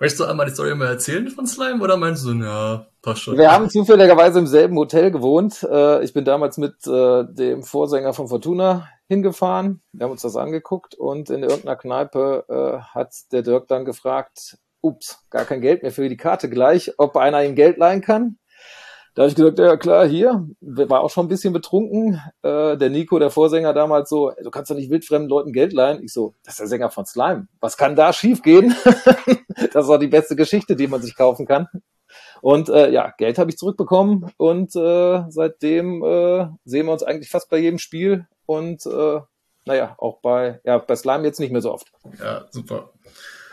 [0.00, 3.38] Möchtest du einmal die Story mal erzählen von Slime oder meinst du, ja, passt schon?
[3.38, 5.62] Wir haben zufälligerweise im selben Hotel gewohnt.
[5.62, 9.82] Äh, ich bin damals mit äh, dem Vorsänger von Fortuna hingefahren.
[9.92, 14.58] Wir haben uns das angeguckt und in irgendeiner Kneipe äh, hat der Dirk dann gefragt,
[14.80, 18.38] ups, gar kein Geld mehr für die Karte gleich, ob einer ihm Geld leihen kann.
[19.14, 22.20] Da habe ich gesagt, ja klar, hier, war auch schon ein bisschen betrunken.
[22.42, 26.04] Äh, der Nico, der Vorsänger damals so, du kannst doch nicht wildfremden Leuten Geld leihen.
[26.04, 27.48] Ich so, das ist der Sänger von Slime.
[27.60, 28.76] Was kann da schiefgehen?
[28.84, 31.66] das ist auch die beste Geschichte, die man sich kaufen kann.
[32.42, 37.30] Und äh, ja, Geld habe ich zurückbekommen und äh, seitdem äh, sehen wir uns eigentlich
[37.30, 39.20] fast bei jedem Spiel und äh,
[39.66, 41.92] naja, auch bei, ja, bei Slime jetzt nicht mehr so oft.
[42.18, 42.90] Ja, super.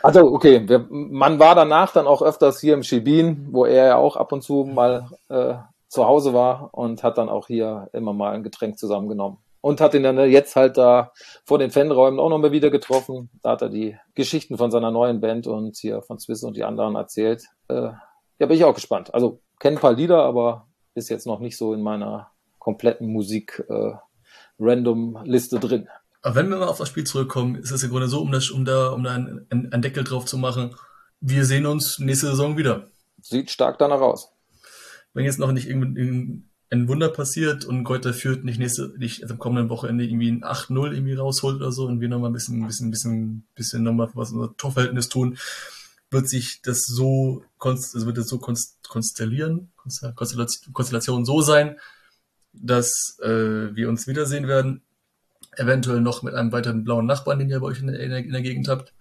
[0.02, 3.96] Also, okay, wir, man war danach dann auch öfters hier im Schibin, wo er ja
[3.96, 5.54] auch ab und zu mal äh,
[5.88, 9.38] zu Hause war und hat dann auch hier immer mal ein Getränk zusammengenommen.
[9.60, 11.12] Und hat ihn dann jetzt halt da
[11.44, 13.28] vor den Fanräumen auch nochmal wieder getroffen.
[13.42, 16.64] Da hat er die Geschichten von seiner neuen Band und hier von Swiss und die
[16.64, 17.44] anderen erzählt.
[17.68, 17.90] Äh,
[18.38, 19.12] ja, bin ich auch gespannt.
[19.12, 23.64] Also, kenne ein paar Lieder, aber ist jetzt noch nicht so in meiner kompletten Musik
[23.68, 23.92] äh,
[24.58, 25.88] Random-Liste drin.
[26.22, 28.50] Aber wenn wir mal auf das Spiel zurückkommen, ist es im Grunde so, um, das,
[28.50, 30.74] um da, um da einen, einen Deckel drauf zu machen,
[31.20, 32.88] wir sehen uns nächste Saison wieder.
[33.22, 34.32] Sieht stark danach aus.
[35.14, 39.34] Wenn jetzt noch nicht irgendwie ein Wunder passiert und Geuter führt nicht nächste, nicht also
[39.34, 42.62] am kommenden Wochenende irgendwie ein 8-0 irgendwie rausholt oder so und wir nochmal ein bisschen,
[42.62, 45.38] ein bisschen, ein bisschen, bisschen nochmal was unser Torverhältnis tun,
[46.10, 49.70] wird sich das so, also wird das so konstellieren,
[50.14, 51.76] Konstellation so sein,
[52.62, 54.82] dass äh, wir uns wiedersehen werden.
[55.56, 58.18] Eventuell noch mit einem weiteren blauen Nachbarn, den ihr bei euch in der, in der,
[58.18, 58.92] in der Gegend habt.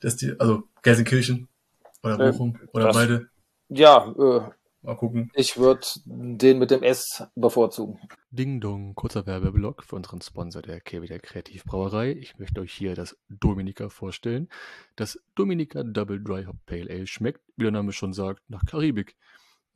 [0.00, 1.48] Dass die, also Gelsenkirchen
[2.02, 3.28] oder äh, Bochum äh, oder das, beide.
[3.68, 4.50] Ja, äh,
[4.82, 5.30] mal gucken.
[5.34, 7.98] Ich würde den mit dem S bevorzugen.
[8.30, 12.12] Ding Dong, kurzer Werbeblock für unseren Sponsor der Kehrwieder Kreativbrauerei.
[12.12, 14.48] Ich möchte euch hier das Dominica vorstellen.
[14.94, 19.16] Das Dominica Double Dry Hop Pale Ale schmeckt, wie der Name schon sagt, nach Karibik.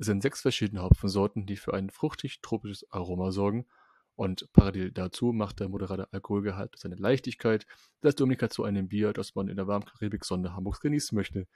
[0.01, 3.67] Es sind sechs verschiedene Hopfensorten, die für ein fruchtig-tropisches Aroma sorgen.
[4.15, 7.67] Und parallel dazu macht der moderate Alkoholgehalt seine Leichtigkeit
[8.01, 11.47] das Dominika zu einem Bier, das man in der warmen Karibik-Sonne Hamburgs genießen möchte.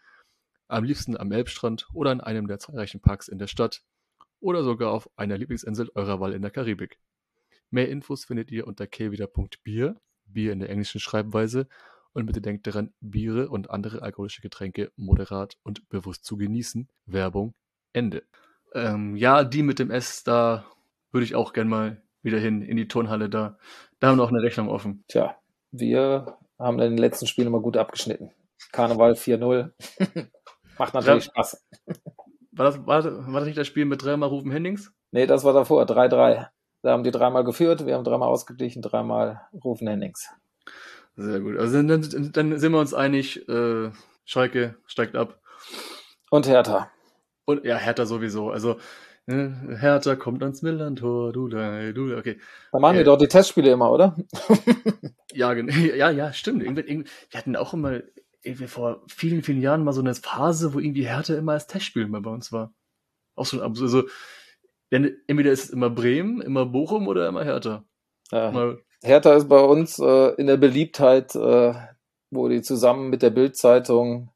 [0.69, 3.83] am liebsten am Elbstrand oder in einem der zahlreichen Parks in der Stadt
[4.41, 6.99] oder sogar auf einer Lieblingsinsel eurer Wahl in der Karibik.
[7.71, 11.67] Mehr Infos findet ihr unter kweder.bier, Bier in der englischen Schreibweise,
[12.13, 16.89] und bitte denkt daran, Biere und andere alkoholische Getränke moderat und bewusst zu genießen.
[17.07, 17.55] Werbung
[17.95, 18.23] Ende.
[18.75, 20.65] Ähm, ja, die mit dem S, da
[21.13, 23.57] würde ich auch gern mal wieder hin, in die Turnhalle da.
[24.01, 25.05] Da haben wir noch eine Rechnung offen.
[25.09, 25.37] Tja,
[25.71, 28.31] wir haben in den letzten Spielen immer gut abgeschnitten.
[28.73, 29.71] Karneval 4-0.
[30.79, 31.31] Macht natürlich ja.
[31.31, 31.65] Spaß.
[32.53, 34.93] War das, war, war das nicht das Spiel mit dreimal Rufen Hennings?
[35.11, 36.49] Nee, das war davor, 3-3.
[36.83, 40.29] Da haben die dreimal geführt, wir haben dreimal ausgeglichen, dreimal Rufen Hennings.
[41.17, 41.57] Sehr gut.
[41.57, 43.91] Also dann, dann sind wir uns einig, äh,
[44.25, 45.39] Schalke steigt ab.
[46.31, 46.91] Und Hertha.
[47.47, 48.51] Und ja, Hertha sowieso.
[48.51, 48.79] Also
[49.27, 52.39] ne, Hertha kommt ans Millantor, du, du, okay.
[52.73, 54.17] Da machen äh, die doch die Testspiele immer, oder?
[55.33, 56.63] ja, ja, ja, stimmt.
[56.63, 58.01] Irgendwie, wir hatten auch immer
[58.43, 62.07] irgendwie vor vielen, vielen Jahren mal so eine Phase, wo irgendwie Hertha immer als Testspiel
[62.07, 62.73] bei uns war.
[63.37, 64.05] Auch so, also,
[64.91, 67.85] entweder ist es immer Bremen, immer Bochum oder immer Hertha.
[68.31, 68.51] Ja.
[68.51, 71.75] Mal, Hertha ist bei uns äh, in der Beliebtheit, äh,
[72.31, 74.31] wo die zusammen mit der Bildzeitung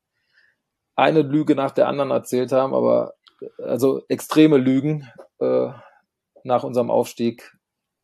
[0.98, 3.14] eine Lüge nach der anderen erzählt haben, aber
[3.62, 5.08] also extreme Lügen.
[5.38, 5.68] Äh,
[6.42, 7.52] nach unserem Aufstieg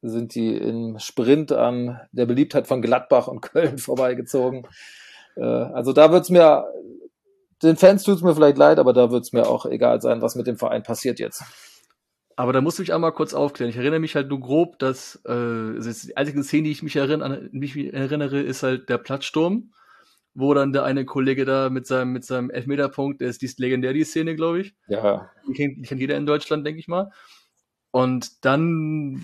[0.01, 4.69] sind die im Sprint an der Beliebtheit von Gladbach und Köln vorbeigezogen.
[5.37, 6.67] Äh, also da wird's mir,
[7.65, 10.47] den Fans tut's mir vielleicht leid, aber da wird's mir auch egal sein, was mit
[10.47, 11.43] dem Verein passiert jetzt.
[12.37, 13.71] Aber da musst du mich einmal kurz aufklären.
[13.71, 17.49] Ich erinnere mich halt nur grob, dass äh, die einzige Szene, die ich mich, erinnere,
[17.51, 19.73] mich erinnere, ist halt der Platzsturm,
[20.35, 23.93] wo dann der eine Kollege da mit seinem mit seinem Elfmeterpunkt, der ist die legendär
[23.93, 24.75] die Szene, glaube ich.
[24.89, 25.31] Ja.
[25.49, 27.11] Die kennt, die kennt jeder in Deutschland, denke ich mal.
[27.91, 29.23] Und dann,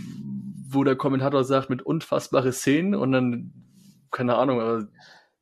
[0.68, 3.52] wo der Kommentator sagt, mit unfassbare Szenen und dann
[4.12, 4.60] keine Ahnung.
[4.60, 4.86] Aber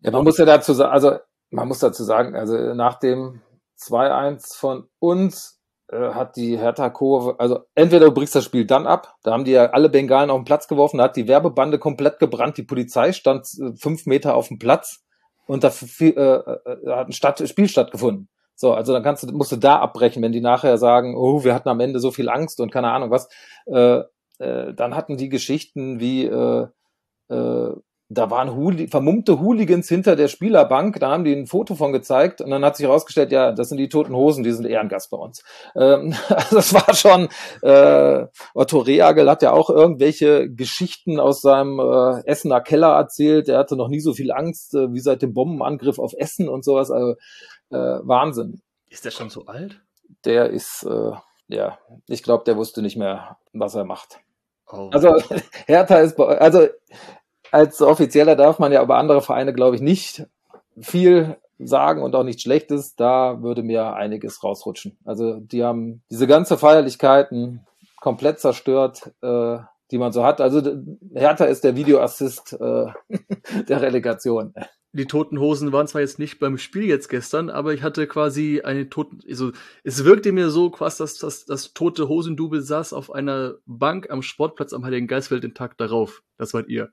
[0.01, 1.19] ja, man muss ja dazu sagen, also
[1.51, 3.43] man muss dazu sagen, also nach dem
[3.79, 9.17] 2-1 von uns äh, hat die Hertha-Kurve, also entweder du brichst das Spiel dann ab,
[9.23, 12.19] da haben die ja alle Bengalen auf den Platz geworfen, da hat die Werbebande komplett
[12.19, 15.05] gebrannt, die Polizei stand äh, fünf Meter auf dem Platz
[15.49, 18.29] und da äh, äh, hat ein Stadt, Spiel stattgefunden.
[18.55, 21.55] So, also dann kannst du, musst du da abbrechen, wenn die nachher sagen, oh, wir
[21.55, 23.29] hatten am Ende so viel Angst und keine Ahnung was.
[23.67, 24.03] Äh,
[24.39, 26.67] äh, dann hatten die Geschichten wie äh,
[27.31, 27.73] äh,
[28.11, 32.41] da waren Hooli vermummte Hooligans hinter der Spielerbank, da haben die ein Foto von gezeigt
[32.41, 35.19] und dann hat sich herausgestellt, ja, das sind die Toten Hosen, die sind Ehrengast bei
[35.19, 35.43] uns.
[35.77, 37.29] Ähm, also das war schon,
[37.63, 43.59] äh, Otto Rehagel hat ja auch irgendwelche Geschichten aus seinem äh, Essener Keller erzählt, er
[43.59, 46.91] hatte noch nie so viel Angst äh, wie seit dem Bombenangriff auf Essen und sowas,
[46.91, 47.15] also
[47.71, 48.63] äh, Wahnsinn.
[48.89, 49.83] Ist der schon so alt?
[50.25, 51.13] Der ist, äh,
[51.49, 54.21] ja, ich glaube, der wusste nicht mehr, was er macht.
[54.71, 54.91] Oh.
[54.93, 55.15] Also
[55.67, 56.69] Hertha ist, bei, also
[57.51, 60.27] als Offizieller darf man ja über andere Vereine, glaube ich, nicht
[60.81, 62.95] viel sagen und auch nichts Schlechtes.
[62.97, 64.97] Da würde mir einiges rausrutschen.
[65.05, 67.67] Also die haben diese ganze Feierlichkeiten
[68.01, 69.59] komplett zerstört, äh,
[69.91, 70.41] die man so hat.
[70.41, 70.63] Also
[71.15, 72.87] Hertha ist der Videoassist äh,
[73.69, 74.55] der Relegation.
[74.93, 78.63] Die toten Hosen waren zwar jetzt nicht beim Spiel jetzt gestern, aber ich hatte quasi
[78.63, 79.53] eine toten, also
[79.85, 84.23] es wirkte mir so quasi, dass das, das tote Hosendubel saß auf einer Bank am
[84.23, 86.23] Sportplatz am Heiligen Geistfeld den Tag darauf.
[86.39, 86.91] Das wart ihr.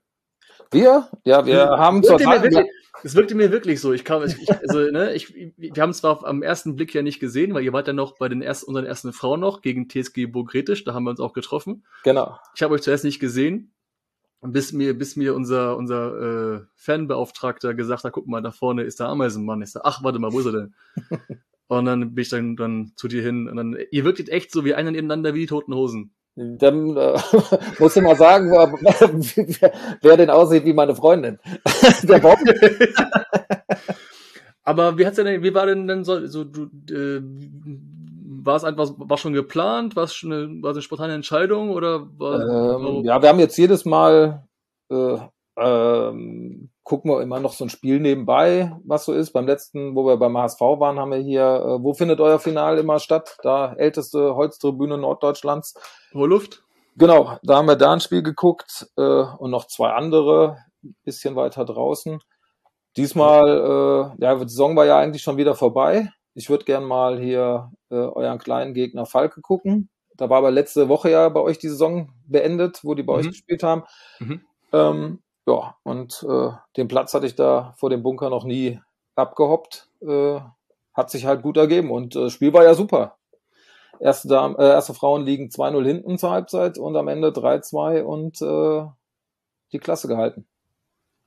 [0.70, 1.08] Wir?
[1.24, 2.66] Ja, wir es haben zur wirklich,
[3.02, 3.92] Es wirkte mir wirklich so.
[3.92, 7.20] Ich kam, ich, also, ne, ich, wir haben es zwar am ersten Blick ja nicht
[7.20, 10.26] gesehen, weil ihr wart ja noch bei den ersten, unseren ersten Frauen noch gegen TSG
[10.26, 11.84] Burgretisch, da haben wir uns auch getroffen.
[12.04, 12.38] Genau.
[12.54, 13.72] Ich habe euch zuerst nicht gesehen,
[14.40, 19.00] bis mir, bis mir unser, unser äh, Fanbeauftragter gesagt hat, guck mal, da vorne ist
[19.00, 19.62] der Ameisenmann.
[19.62, 20.74] Ich sag, ach, warte mal, wo ist er denn?
[21.68, 24.64] und dann bin ich dann, dann zu dir hin und dann, ihr wirktet echt so
[24.64, 26.14] wie einer nebeneinander wie die toten Hosen.
[26.36, 27.18] Dann äh,
[27.78, 28.70] musst du mal sagen, wer,
[30.02, 31.38] wer denn aussieht wie meine Freundin.
[32.02, 32.38] Der Bob.
[34.62, 37.22] Aber wie hat's denn, wie war denn denn so, so du, äh,
[38.44, 41.70] war es einfach, war schon geplant, war es schon eine, war es eine spontane Entscheidung
[41.70, 43.02] oder war, ähm, so?
[43.02, 44.46] Ja, wir haben jetzt jedes Mal
[44.90, 45.16] äh,
[45.56, 49.32] ähm, gucken wir immer noch so ein Spiel nebenbei, was so ist.
[49.32, 52.78] Beim letzten, wo wir beim HSV waren, haben wir hier, äh, wo findet euer Final
[52.78, 53.38] immer statt?
[53.42, 55.74] Da älteste Holztribüne Norddeutschlands.
[56.14, 56.62] Hohe Luft?
[56.96, 60.58] Genau, da haben wir da ein Spiel geguckt äh, und noch zwei andere,
[61.04, 62.20] bisschen weiter draußen.
[62.96, 66.10] Diesmal, äh, ja, die Saison war ja eigentlich schon wieder vorbei.
[66.34, 69.90] Ich würde gern mal hier äh, euren kleinen Gegner Falke gucken.
[70.14, 73.18] Da war aber letzte Woche ja bei euch die Saison beendet, wo die bei mhm.
[73.18, 73.82] euch gespielt haben.
[74.18, 74.40] Mhm.
[74.72, 78.80] Ähm, ja, und äh, den Platz hatte ich da vor dem Bunker noch nie
[79.14, 79.88] abgehoppt.
[80.00, 80.40] Äh,
[80.92, 83.18] hat sich halt gut ergeben und äh, Spiel war ja super.
[84.00, 88.40] Erste, Dame, äh, erste Frauen liegen 2-0 hinten zur Halbzeit und am Ende 3-2 und
[88.42, 88.90] äh,
[89.72, 90.46] die Klasse gehalten.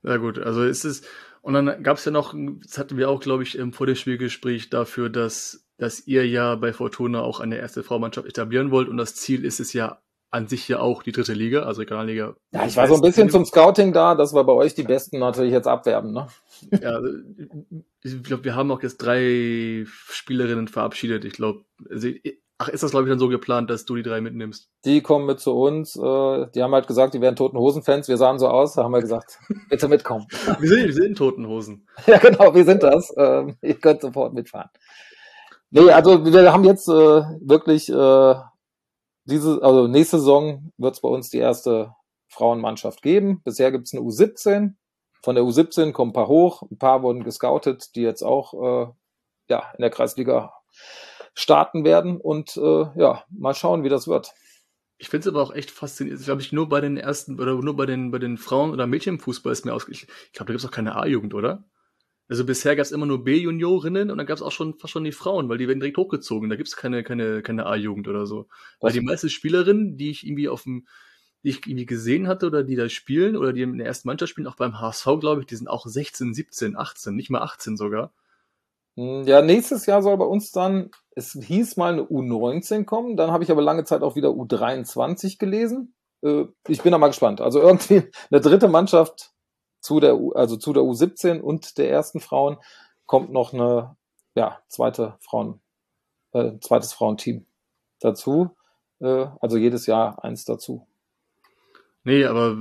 [0.03, 1.03] Ja gut, also ist es
[1.41, 4.69] Und dann gab es ja noch, das hatten wir auch, glaube ich, vor dem Spielgespräch
[4.69, 9.15] dafür, dass, dass ihr ja bei Fortuna auch eine erste Frauenmannschaft etablieren wollt und das
[9.15, 10.01] Ziel ist es ja
[10.31, 12.35] an sich ja auch die dritte Liga, also Regionalliga.
[12.51, 15.19] Ja, ich war so ein bisschen zum Scouting da, dass wir bei euch die Besten
[15.19, 16.27] natürlich jetzt abwerben, ne?
[16.71, 17.09] Ja, also,
[18.03, 21.25] ich glaube, wir haben auch jetzt drei Spielerinnen verabschiedet.
[21.25, 22.09] Ich glaube, also,
[22.59, 24.69] ach, ist das glaube ich dann so geplant, dass du die drei mitnimmst?
[24.85, 25.95] Die kommen mit zu uns.
[25.95, 28.07] Äh, die haben halt gesagt, die wären Toten Hosen-Fans.
[28.07, 29.39] Wir sahen so aus, da haben wir gesagt,
[29.69, 30.27] bitte mitkommen.
[30.59, 31.87] wir sind, wir sind Toten Hosen.
[32.05, 33.11] ja, genau, wir sind das.
[33.17, 34.69] Ähm, ihr könnt sofort mitfahren.
[35.71, 38.35] Nee, also wir haben jetzt äh, wirklich äh,
[39.29, 41.95] diese, also nächste Saison wird es bei uns die erste
[42.27, 43.41] Frauenmannschaft geben.
[43.43, 44.73] Bisher gibt es eine U17.
[45.21, 48.91] Von der U17 kommen ein paar hoch, ein paar wurden gescoutet, die jetzt auch äh,
[49.49, 50.53] ja, in der Kreisliga
[51.33, 52.19] starten werden.
[52.19, 54.33] Und äh, ja, mal schauen, wie das wird.
[54.97, 56.19] Ich finde es aber auch echt faszinierend.
[56.19, 58.85] Ich glaube, ich nur bei den ersten oder nur bei den, bei den Frauen- oder
[58.85, 59.87] Mädchenfußball ist mir aus.
[59.87, 61.63] Ich, ich glaube, da gibt es auch keine A-Jugend, oder?
[62.29, 65.03] Also bisher gab es immer nur B-Juniorinnen und dann gab es auch schon fast schon
[65.03, 66.47] die Frauen, weil die werden direkt hochgezogen.
[66.47, 68.47] Da gibt es keine, keine, keine A-Jugend oder so.
[68.79, 70.85] Weil die meisten Spielerinnen, die ich irgendwie auf dem,
[71.43, 74.29] die ich irgendwie gesehen hatte oder die da spielen oder die in der ersten Mannschaft
[74.29, 77.77] spielen, auch beim HSV, glaube ich, die sind auch 16, 17, 18, nicht mal 18
[77.77, 78.13] sogar.
[78.95, 83.31] Hm, ja, nächstes Jahr soll bei uns dann, es hieß mal eine U19 kommen, dann
[83.31, 85.95] habe ich aber lange Zeit auch wieder U23 gelesen.
[86.21, 87.41] Äh, ich bin da mal gespannt.
[87.41, 89.31] Also irgendwie eine dritte Mannschaft
[89.79, 92.57] zu der, U, also zu der U17 und der ersten Frauen
[93.05, 93.95] kommt noch eine,
[94.35, 95.59] ja, zweite Frauen,
[96.33, 97.45] äh, zweites Frauenteam
[97.99, 98.55] dazu.
[98.99, 100.85] Äh, also jedes Jahr eins dazu.
[102.03, 102.57] Nee, aber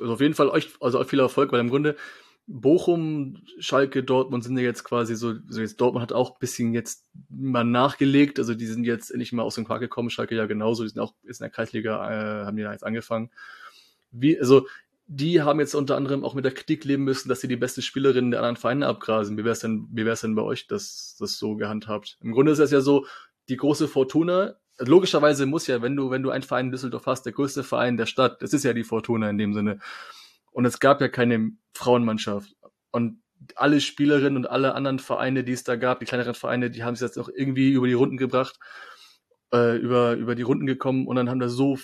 [0.00, 1.96] also auf jeden Fall euch, also euch viel Erfolg, weil im Grunde
[2.46, 6.74] Bochum, Schalke, Dortmund sind ja jetzt quasi so, also jetzt Dortmund hat auch ein bisschen
[6.74, 10.46] jetzt mal nachgelegt, also die sind jetzt endlich mal aus dem Quark gekommen, Schalke ja
[10.46, 13.30] genauso, die sind auch ist in der Kreisliga, äh, haben die da jetzt angefangen.
[14.10, 14.66] Wie, also
[15.12, 17.82] die haben jetzt unter anderem auch mit der Kritik leben müssen, dass sie die beste
[17.82, 19.36] Spielerin der anderen Vereine abgrasen.
[19.36, 22.16] Wie wäre es denn, wie wär's denn bei euch, dass das so gehandhabt?
[22.22, 23.06] Im Grunde ist es ja so,
[23.48, 27.24] die große Fortuna, logischerweise muss ja, wenn du, wenn du einen Verein in Düsseldorf hast,
[27.24, 29.80] der größte Verein der Stadt, das ist ja die Fortuna in dem Sinne.
[30.52, 32.54] Und es gab ja keine Frauenmannschaft.
[32.92, 33.20] Und
[33.56, 36.94] alle Spielerinnen und alle anderen Vereine, die es da gab, die kleineren Vereine, die haben
[36.94, 38.60] es jetzt auch irgendwie über die Runden gebracht,
[39.52, 41.78] äh, über, über die Runden gekommen und dann haben da so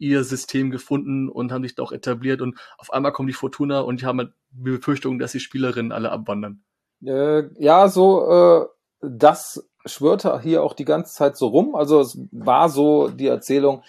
[0.00, 3.80] ihr System gefunden und haben sich da auch etabliert und auf einmal kommt die Fortuna
[3.80, 6.64] und die haben halt die Befürchtung, dass die Spielerinnen alle abwandern.
[7.04, 8.66] Äh, ja, so äh,
[9.02, 11.74] das schwörte hier auch die ganze Zeit so rum.
[11.74, 13.82] Also es war so die Erzählung,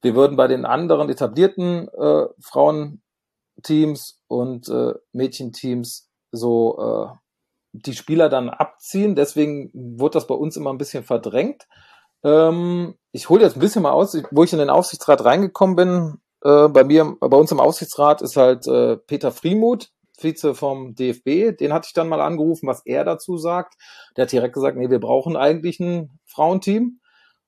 [0.00, 7.16] wir würden bei den anderen etablierten äh, Frauenteams und äh, Mädchenteams so äh,
[7.72, 9.16] die Spieler dann abziehen.
[9.16, 11.66] Deswegen wurde das bei uns immer ein bisschen verdrängt.
[12.24, 16.18] Ähm, ich hole jetzt ein bisschen mal aus, wo ich in den Aufsichtsrat reingekommen bin.
[16.42, 21.56] Äh, bei mir, bei uns im Aufsichtsrat ist halt äh, Peter Friemuth, Vize vom DFB.
[21.58, 23.74] Den hatte ich dann mal angerufen, was er dazu sagt.
[24.16, 27.00] Der hat direkt gesagt, nee, wir brauchen eigentlich ein Frauenteam.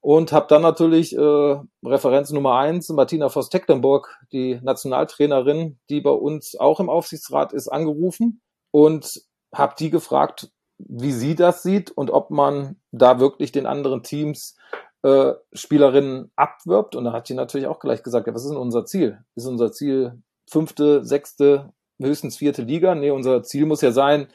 [0.03, 6.57] Und habe dann natürlich äh, Referenz Nummer eins, Martina Voss-Tecklenburg, die Nationaltrainerin, die bei uns
[6.59, 9.21] auch im Aufsichtsrat ist, angerufen und
[9.55, 10.51] habe die gefragt,
[10.89, 14.57] wie sie das sieht und ob man da wirklich den anderen Teams
[15.03, 16.97] äh, Spielerinnen abwirbt.
[16.97, 19.19] Und da hat sie natürlich auch gleich gesagt, ja, was ist denn unser Ziel?
[19.35, 22.95] Ist unser Ziel fünfte, sechste, höchstens vierte Liga?
[22.95, 24.29] Nee, unser Ziel muss ja sein,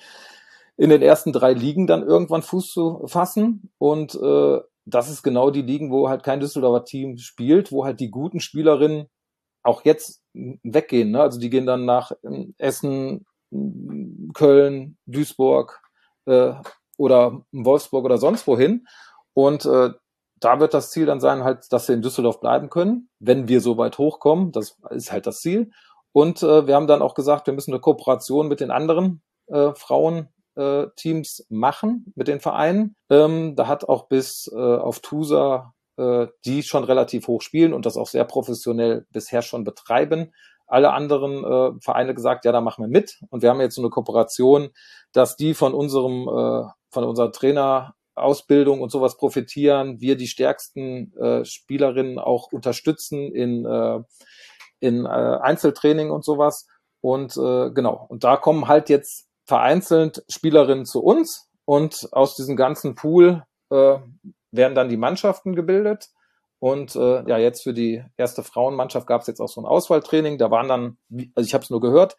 [0.77, 3.71] in den ersten drei Ligen dann irgendwann Fuß zu fassen.
[3.77, 7.99] Und äh, das ist genau die Ligen, wo halt kein Düsseldorfer Team spielt, wo halt
[7.99, 9.07] die guten Spielerinnen
[9.63, 11.11] auch jetzt weggehen.
[11.11, 11.21] Ne?
[11.21, 13.25] Also die gehen dann nach ähm, Essen,
[14.33, 15.81] Köln, Duisburg,
[16.25, 16.53] äh,
[16.97, 18.87] oder Wolfsburg oder sonst wohin.
[19.33, 19.91] Und äh,
[20.39, 23.61] da wird das Ziel dann sein, halt, dass wir in Düsseldorf bleiben können, wenn wir
[23.61, 24.51] so weit hochkommen.
[24.51, 25.71] Das ist halt das Ziel.
[26.11, 29.73] Und äh, wir haben dann auch gesagt, wir müssen eine Kooperation mit den anderen äh,
[29.75, 32.95] Frauenteams äh, machen, mit den Vereinen.
[33.09, 37.85] Ähm, da hat auch bis äh, auf TUSA, äh, die schon relativ hoch spielen und
[37.85, 40.31] das auch sehr professionell bisher schon betreiben,
[40.67, 43.19] alle anderen äh, Vereine gesagt, ja, da machen wir mit.
[43.29, 44.69] Und wir haben jetzt so eine Kooperation,
[45.11, 51.45] dass die von unserem, äh, von unserer Trainerausbildung und sowas profitieren, wir die stärksten äh,
[51.45, 53.99] Spielerinnen auch unterstützen in, äh,
[54.79, 56.67] in äh, Einzeltraining und sowas.
[57.01, 62.55] Und äh, genau, und da kommen halt jetzt vereinzelt Spielerinnen zu uns und aus diesem
[62.55, 63.97] ganzen Pool äh,
[64.51, 66.09] werden dann die Mannschaften gebildet.
[66.65, 70.39] Und äh, ja, jetzt für die erste Frauenmannschaft gab es jetzt auch so ein Auswahltraining.
[70.39, 70.97] Da waren dann,
[71.35, 72.17] also ich habe es nur gehört,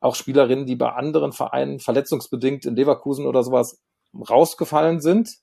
[0.00, 3.82] auch Spielerinnen, die bei anderen Vereinen verletzungsbedingt in Leverkusen oder sowas
[4.14, 5.34] rausgefallen sind,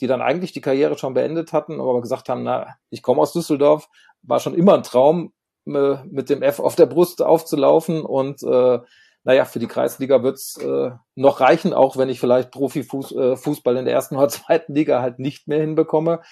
[0.00, 3.34] die dann eigentlich die Karriere schon beendet hatten, aber gesagt haben, na, ich komme aus
[3.34, 3.90] Düsseldorf,
[4.22, 5.34] war schon immer ein Traum,
[5.66, 8.78] äh, mit dem F auf der Brust aufzulaufen und äh,
[9.24, 13.84] naja, für die Kreisliga wird's äh, noch reichen, auch wenn ich vielleicht Profifußball äh, in
[13.84, 16.22] der ersten oder zweiten Liga halt nicht mehr hinbekomme.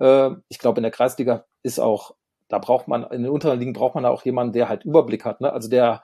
[0.00, 2.14] Äh, ich glaube, in der Kreisliga ist auch,
[2.48, 5.40] da braucht man, in den unteren Ligen braucht man auch jemanden, der halt Überblick hat,
[5.40, 5.52] ne?
[5.52, 6.02] also der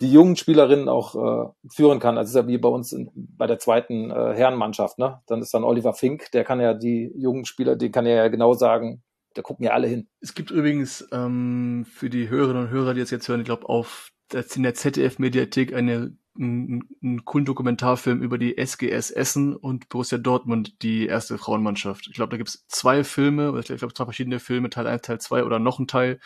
[0.00, 2.18] die jungen Spielerinnen auch äh, führen kann.
[2.18, 4.98] Also ist ja wie bei uns in, bei der zweiten äh, Herrenmannschaft.
[4.98, 5.20] Ne?
[5.26, 8.28] Dann ist dann Oliver Fink, der kann ja die jungen Spieler, den kann er ja
[8.28, 9.02] genau sagen,
[9.34, 10.08] da gucken ja alle hin.
[10.20, 13.68] Es gibt übrigens ähm, für die Hörerinnen und Hörer, die es jetzt hören, ich glaube,
[13.68, 14.10] auf
[14.54, 21.06] in der ZDF-Mediathek eine einen coolen Dokumentarfilm über die SGS Essen und Borussia Dortmund, die
[21.06, 22.06] erste Frauenmannschaft.
[22.08, 25.20] Ich glaube, da gibt es zwei Filme, ich glaube zwei verschiedene Filme, Teil 1, Teil
[25.20, 26.20] 2 oder noch ein Teil.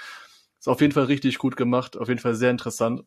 [0.58, 3.04] Ist auf jeden Fall richtig gut gemacht, auf jeden Fall sehr interessant.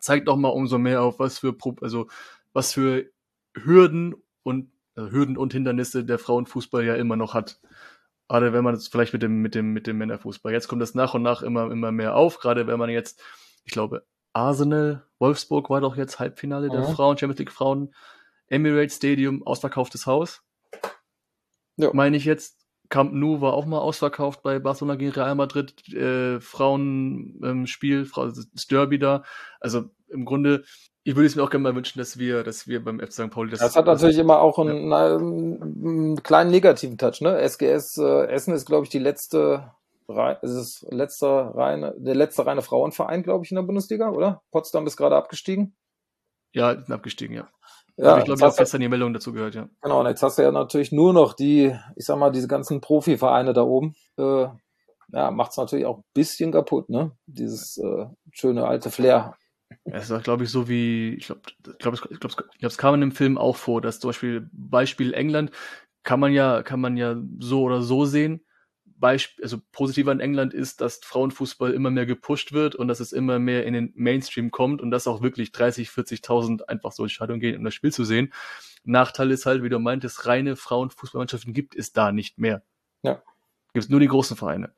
[0.00, 2.08] Zeigt auch mal umso mehr auf, was für, also,
[2.52, 3.10] was für
[3.54, 7.60] Hürden und, also Hürden und Hindernisse der Frauenfußball ja immer noch hat.
[8.28, 10.52] Gerade wenn man es vielleicht mit dem, mit dem, mit dem Männerfußball.
[10.52, 13.20] Jetzt kommt das nach und nach immer, immer mehr auf, gerade wenn man jetzt,
[13.64, 16.72] ich glaube, Arsenal, Wolfsburg war doch jetzt Halbfinale mhm.
[16.72, 17.94] der Frauen, Champions League Frauen,
[18.46, 20.42] Emirates Stadium, ausverkauftes Haus.
[21.76, 21.90] Ja.
[21.92, 22.58] Meine ich jetzt.
[22.90, 28.26] Camp Nou war auch mal ausverkauft bei Barcelona gegen Real Madrid, äh, Frauenspiel, ähm, Frau,
[28.26, 29.22] das Derby da.
[29.60, 30.64] Also im Grunde,
[31.04, 33.30] ich würde es mir auch gerne mal wünschen, dass wir, dass wir beim FC St.
[33.30, 33.60] Pauli das.
[33.60, 35.16] Das hat natürlich immer auch einen, ja.
[35.16, 37.38] einen, einen kleinen negativen Touch, ne?
[37.48, 39.70] SGS äh, Essen ist, glaube ich, die letzte
[40.42, 44.42] es ist letzter reine, der letzte reine Frauenverein, glaube ich, in der Bundesliga, oder?
[44.50, 45.76] Potsdam ist gerade abgestiegen.
[46.52, 47.48] Ja, sind abgestiegen, ja.
[47.96, 49.68] Ja, ich glaube, ich habe gestern die Meldung dazu gehört, ja.
[49.82, 52.80] Genau, und jetzt hast du ja natürlich nur noch die, ich sag mal, diese ganzen
[52.80, 53.94] Profivereine da oben.
[54.16, 54.46] Äh,
[55.12, 57.12] ja, macht es natürlich auch ein bisschen kaputt, ne?
[57.26, 59.36] Dieses äh, schöne alte Flair.
[59.84, 62.94] Es war, glaube ich, so wie, ich glaube, ich glaube, ich glaube, glaub, es kam
[62.94, 65.50] in dem Film auch vor, dass zum Beispiel Beispiel England
[66.02, 68.44] kann man ja, kann man ja so oder so sehen
[69.00, 73.12] Beispiel, also positiver in England ist, dass Frauenfußball immer mehr gepusht wird und dass es
[73.12, 77.08] immer mehr in den Mainstream kommt und dass auch wirklich 30, 40.000 einfach so in
[77.08, 78.32] Stadion gehen, um das Spiel zu sehen.
[78.84, 82.62] Nachteil ist halt, wie du meintest, reine Frauenfußballmannschaften gibt es da nicht mehr.
[83.02, 83.22] Ja.
[83.72, 84.74] Gibt es nur die großen Vereine.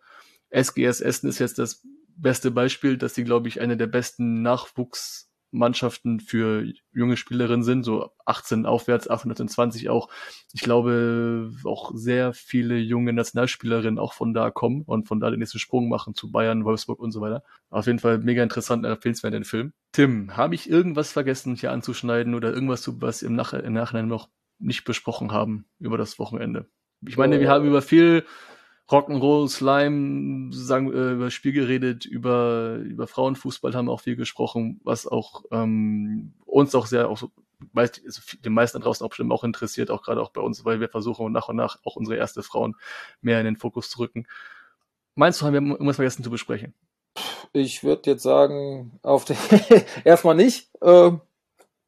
[0.51, 1.83] SGS Essen ist jetzt das
[2.17, 7.85] beste Beispiel, dass sie, glaube ich, eine der besten Nachwuchs Mannschaften für junge Spielerinnen sind,
[7.85, 10.09] so 18 aufwärts, 820 auch.
[10.53, 15.39] Ich glaube, auch sehr viele junge Nationalspielerinnen auch von da kommen und von da den
[15.39, 17.45] nächsten Sprung machen zu Bayern, Wolfsburg und so weiter.
[17.71, 19.73] Auf jeden Fall mega interessant, empfehlenswert den Film.
[19.93, 24.31] Tim, habe ich irgendwas vergessen hier anzuschneiden oder irgendwas, was im, Nach im Nachhinein noch
[24.59, 26.67] nicht besprochen haben über das Wochenende?
[27.07, 28.25] Ich meine, wir haben über viel
[28.93, 34.81] Rock'n'Roll, Slime, sagen, äh, über Spiel geredet, über, über Frauenfußball haben wir auch viel gesprochen,
[34.85, 37.31] was auch ähm, uns auch sehr, auch so,
[37.73, 40.79] meist, also den meisten draußen auch bestimmt auch interessiert, auch gerade auch bei uns, weil
[40.81, 42.77] wir versuchen nach und nach auch unsere erste Frauen
[43.23, 44.27] mehr in den Fokus zu rücken.
[45.15, 46.75] Meinst du, haben wir irgendwas vergessen zu besprechen?
[47.55, 49.37] Ich würde jetzt sagen, auf den
[50.05, 50.71] erstmal nicht.
[50.81, 51.13] Äh,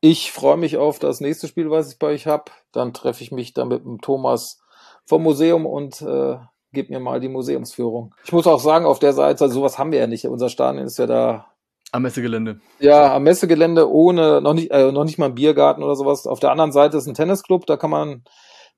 [0.01, 2.51] ich freue mich auf das nächste Spiel, was ich bei euch habe.
[2.73, 4.63] Dann treffe ich mich da mit dem Thomas
[5.07, 6.37] vom Museum und äh,
[6.75, 8.15] gib mir mal die Museumsführung.
[8.25, 10.27] Ich muss auch sagen, auf der Seite, also sowas haben wir ja nicht.
[10.27, 11.47] Unser Stadion ist ja da.
[11.93, 12.61] Am Messegelände.
[12.81, 16.27] Ja, am Messegelände ohne, noch nicht, äh, noch nicht mal ein Biergarten oder sowas.
[16.27, 18.25] Auf der anderen Seite ist ein Tennisclub, da kann man,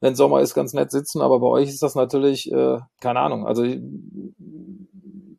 [0.01, 3.47] wenn Sommer ist, ganz nett sitzen, aber bei euch ist das natürlich, äh, keine Ahnung.
[3.47, 3.80] Also ich,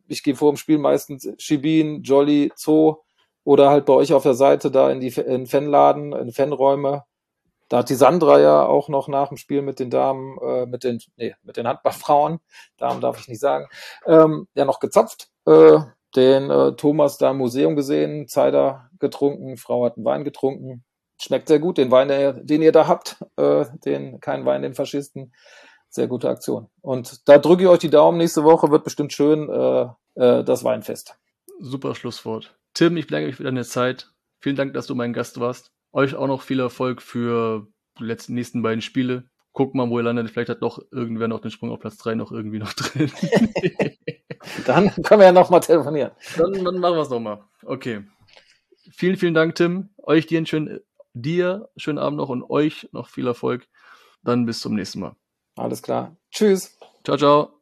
[0.07, 2.95] ich gehe vor dem Spiel meistens Schibin, Jolly, Zoo
[3.43, 7.03] oder halt bei euch auf der Seite da in die in Fanladen, in Fanräume
[7.69, 10.83] da hat die Sandra ja auch noch nach dem Spiel mit den Damen, äh, mit
[10.83, 12.39] den, nee, mit den Handballfrauen,
[12.77, 13.67] Damen darf ich nicht sagen,
[14.05, 15.79] ähm, ja noch gezapft, äh,
[16.15, 20.83] den äh, Thomas da im Museum gesehen, Cider getrunken, Frau hat einen Wein getrunken.
[21.19, 22.09] Schmeckt sehr gut, den Wein,
[22.45, 25.33] den ihr da habt, äh, den kein Wein, den Faschisten.
[25.89, 26.69] Sehr gute Aktion.
[26.81, 28.17] Und da drücke ich euch die Daumen.
[28.17, 31.17] Nächste Woche wird bestimmt schön äh, äh, das Weinfest.
[31.59, 32.55] Super Schlusswort.
[32.73, 34.11] Tim, ich bedanke mich für deine Zeit.
[34.39, 35.71] Vielen Dank, dass du mein Gast warst.
[35.97, 37.65] Euch auch noch viel Erfolg für
[37.99, 39.31] die letzten, nächsten beiden Spiele.
[39.51, 40.29] Guckt mal, wo ihr landet.
[40.29, 43.11] Vielleicht hat doch irgendwer noch den Sprung auf Platz 3 noch irgendwie noch drin.
[44.67, 46.11] dann können wir ja nochmal telefonieren.
[46.37, 47.39] Dann, dann machen wir es nochmal.
[47.63, 48.03] Okay.
[48.91, 49.89] Vielen, vielen Dank, Tim.
[50.03, 50.81] Euch dir einen schönen,
[51.13, 53.67] dir schönen Abend noch und euch noch viel Erfolg.
[54.21, 55.15] Dann bis zum nächsten Mal.
[55.55, 56.15] Alles klar.
[56.29, 56.77] Tschüss.
[57.03, 57.56] Ciao, ciao.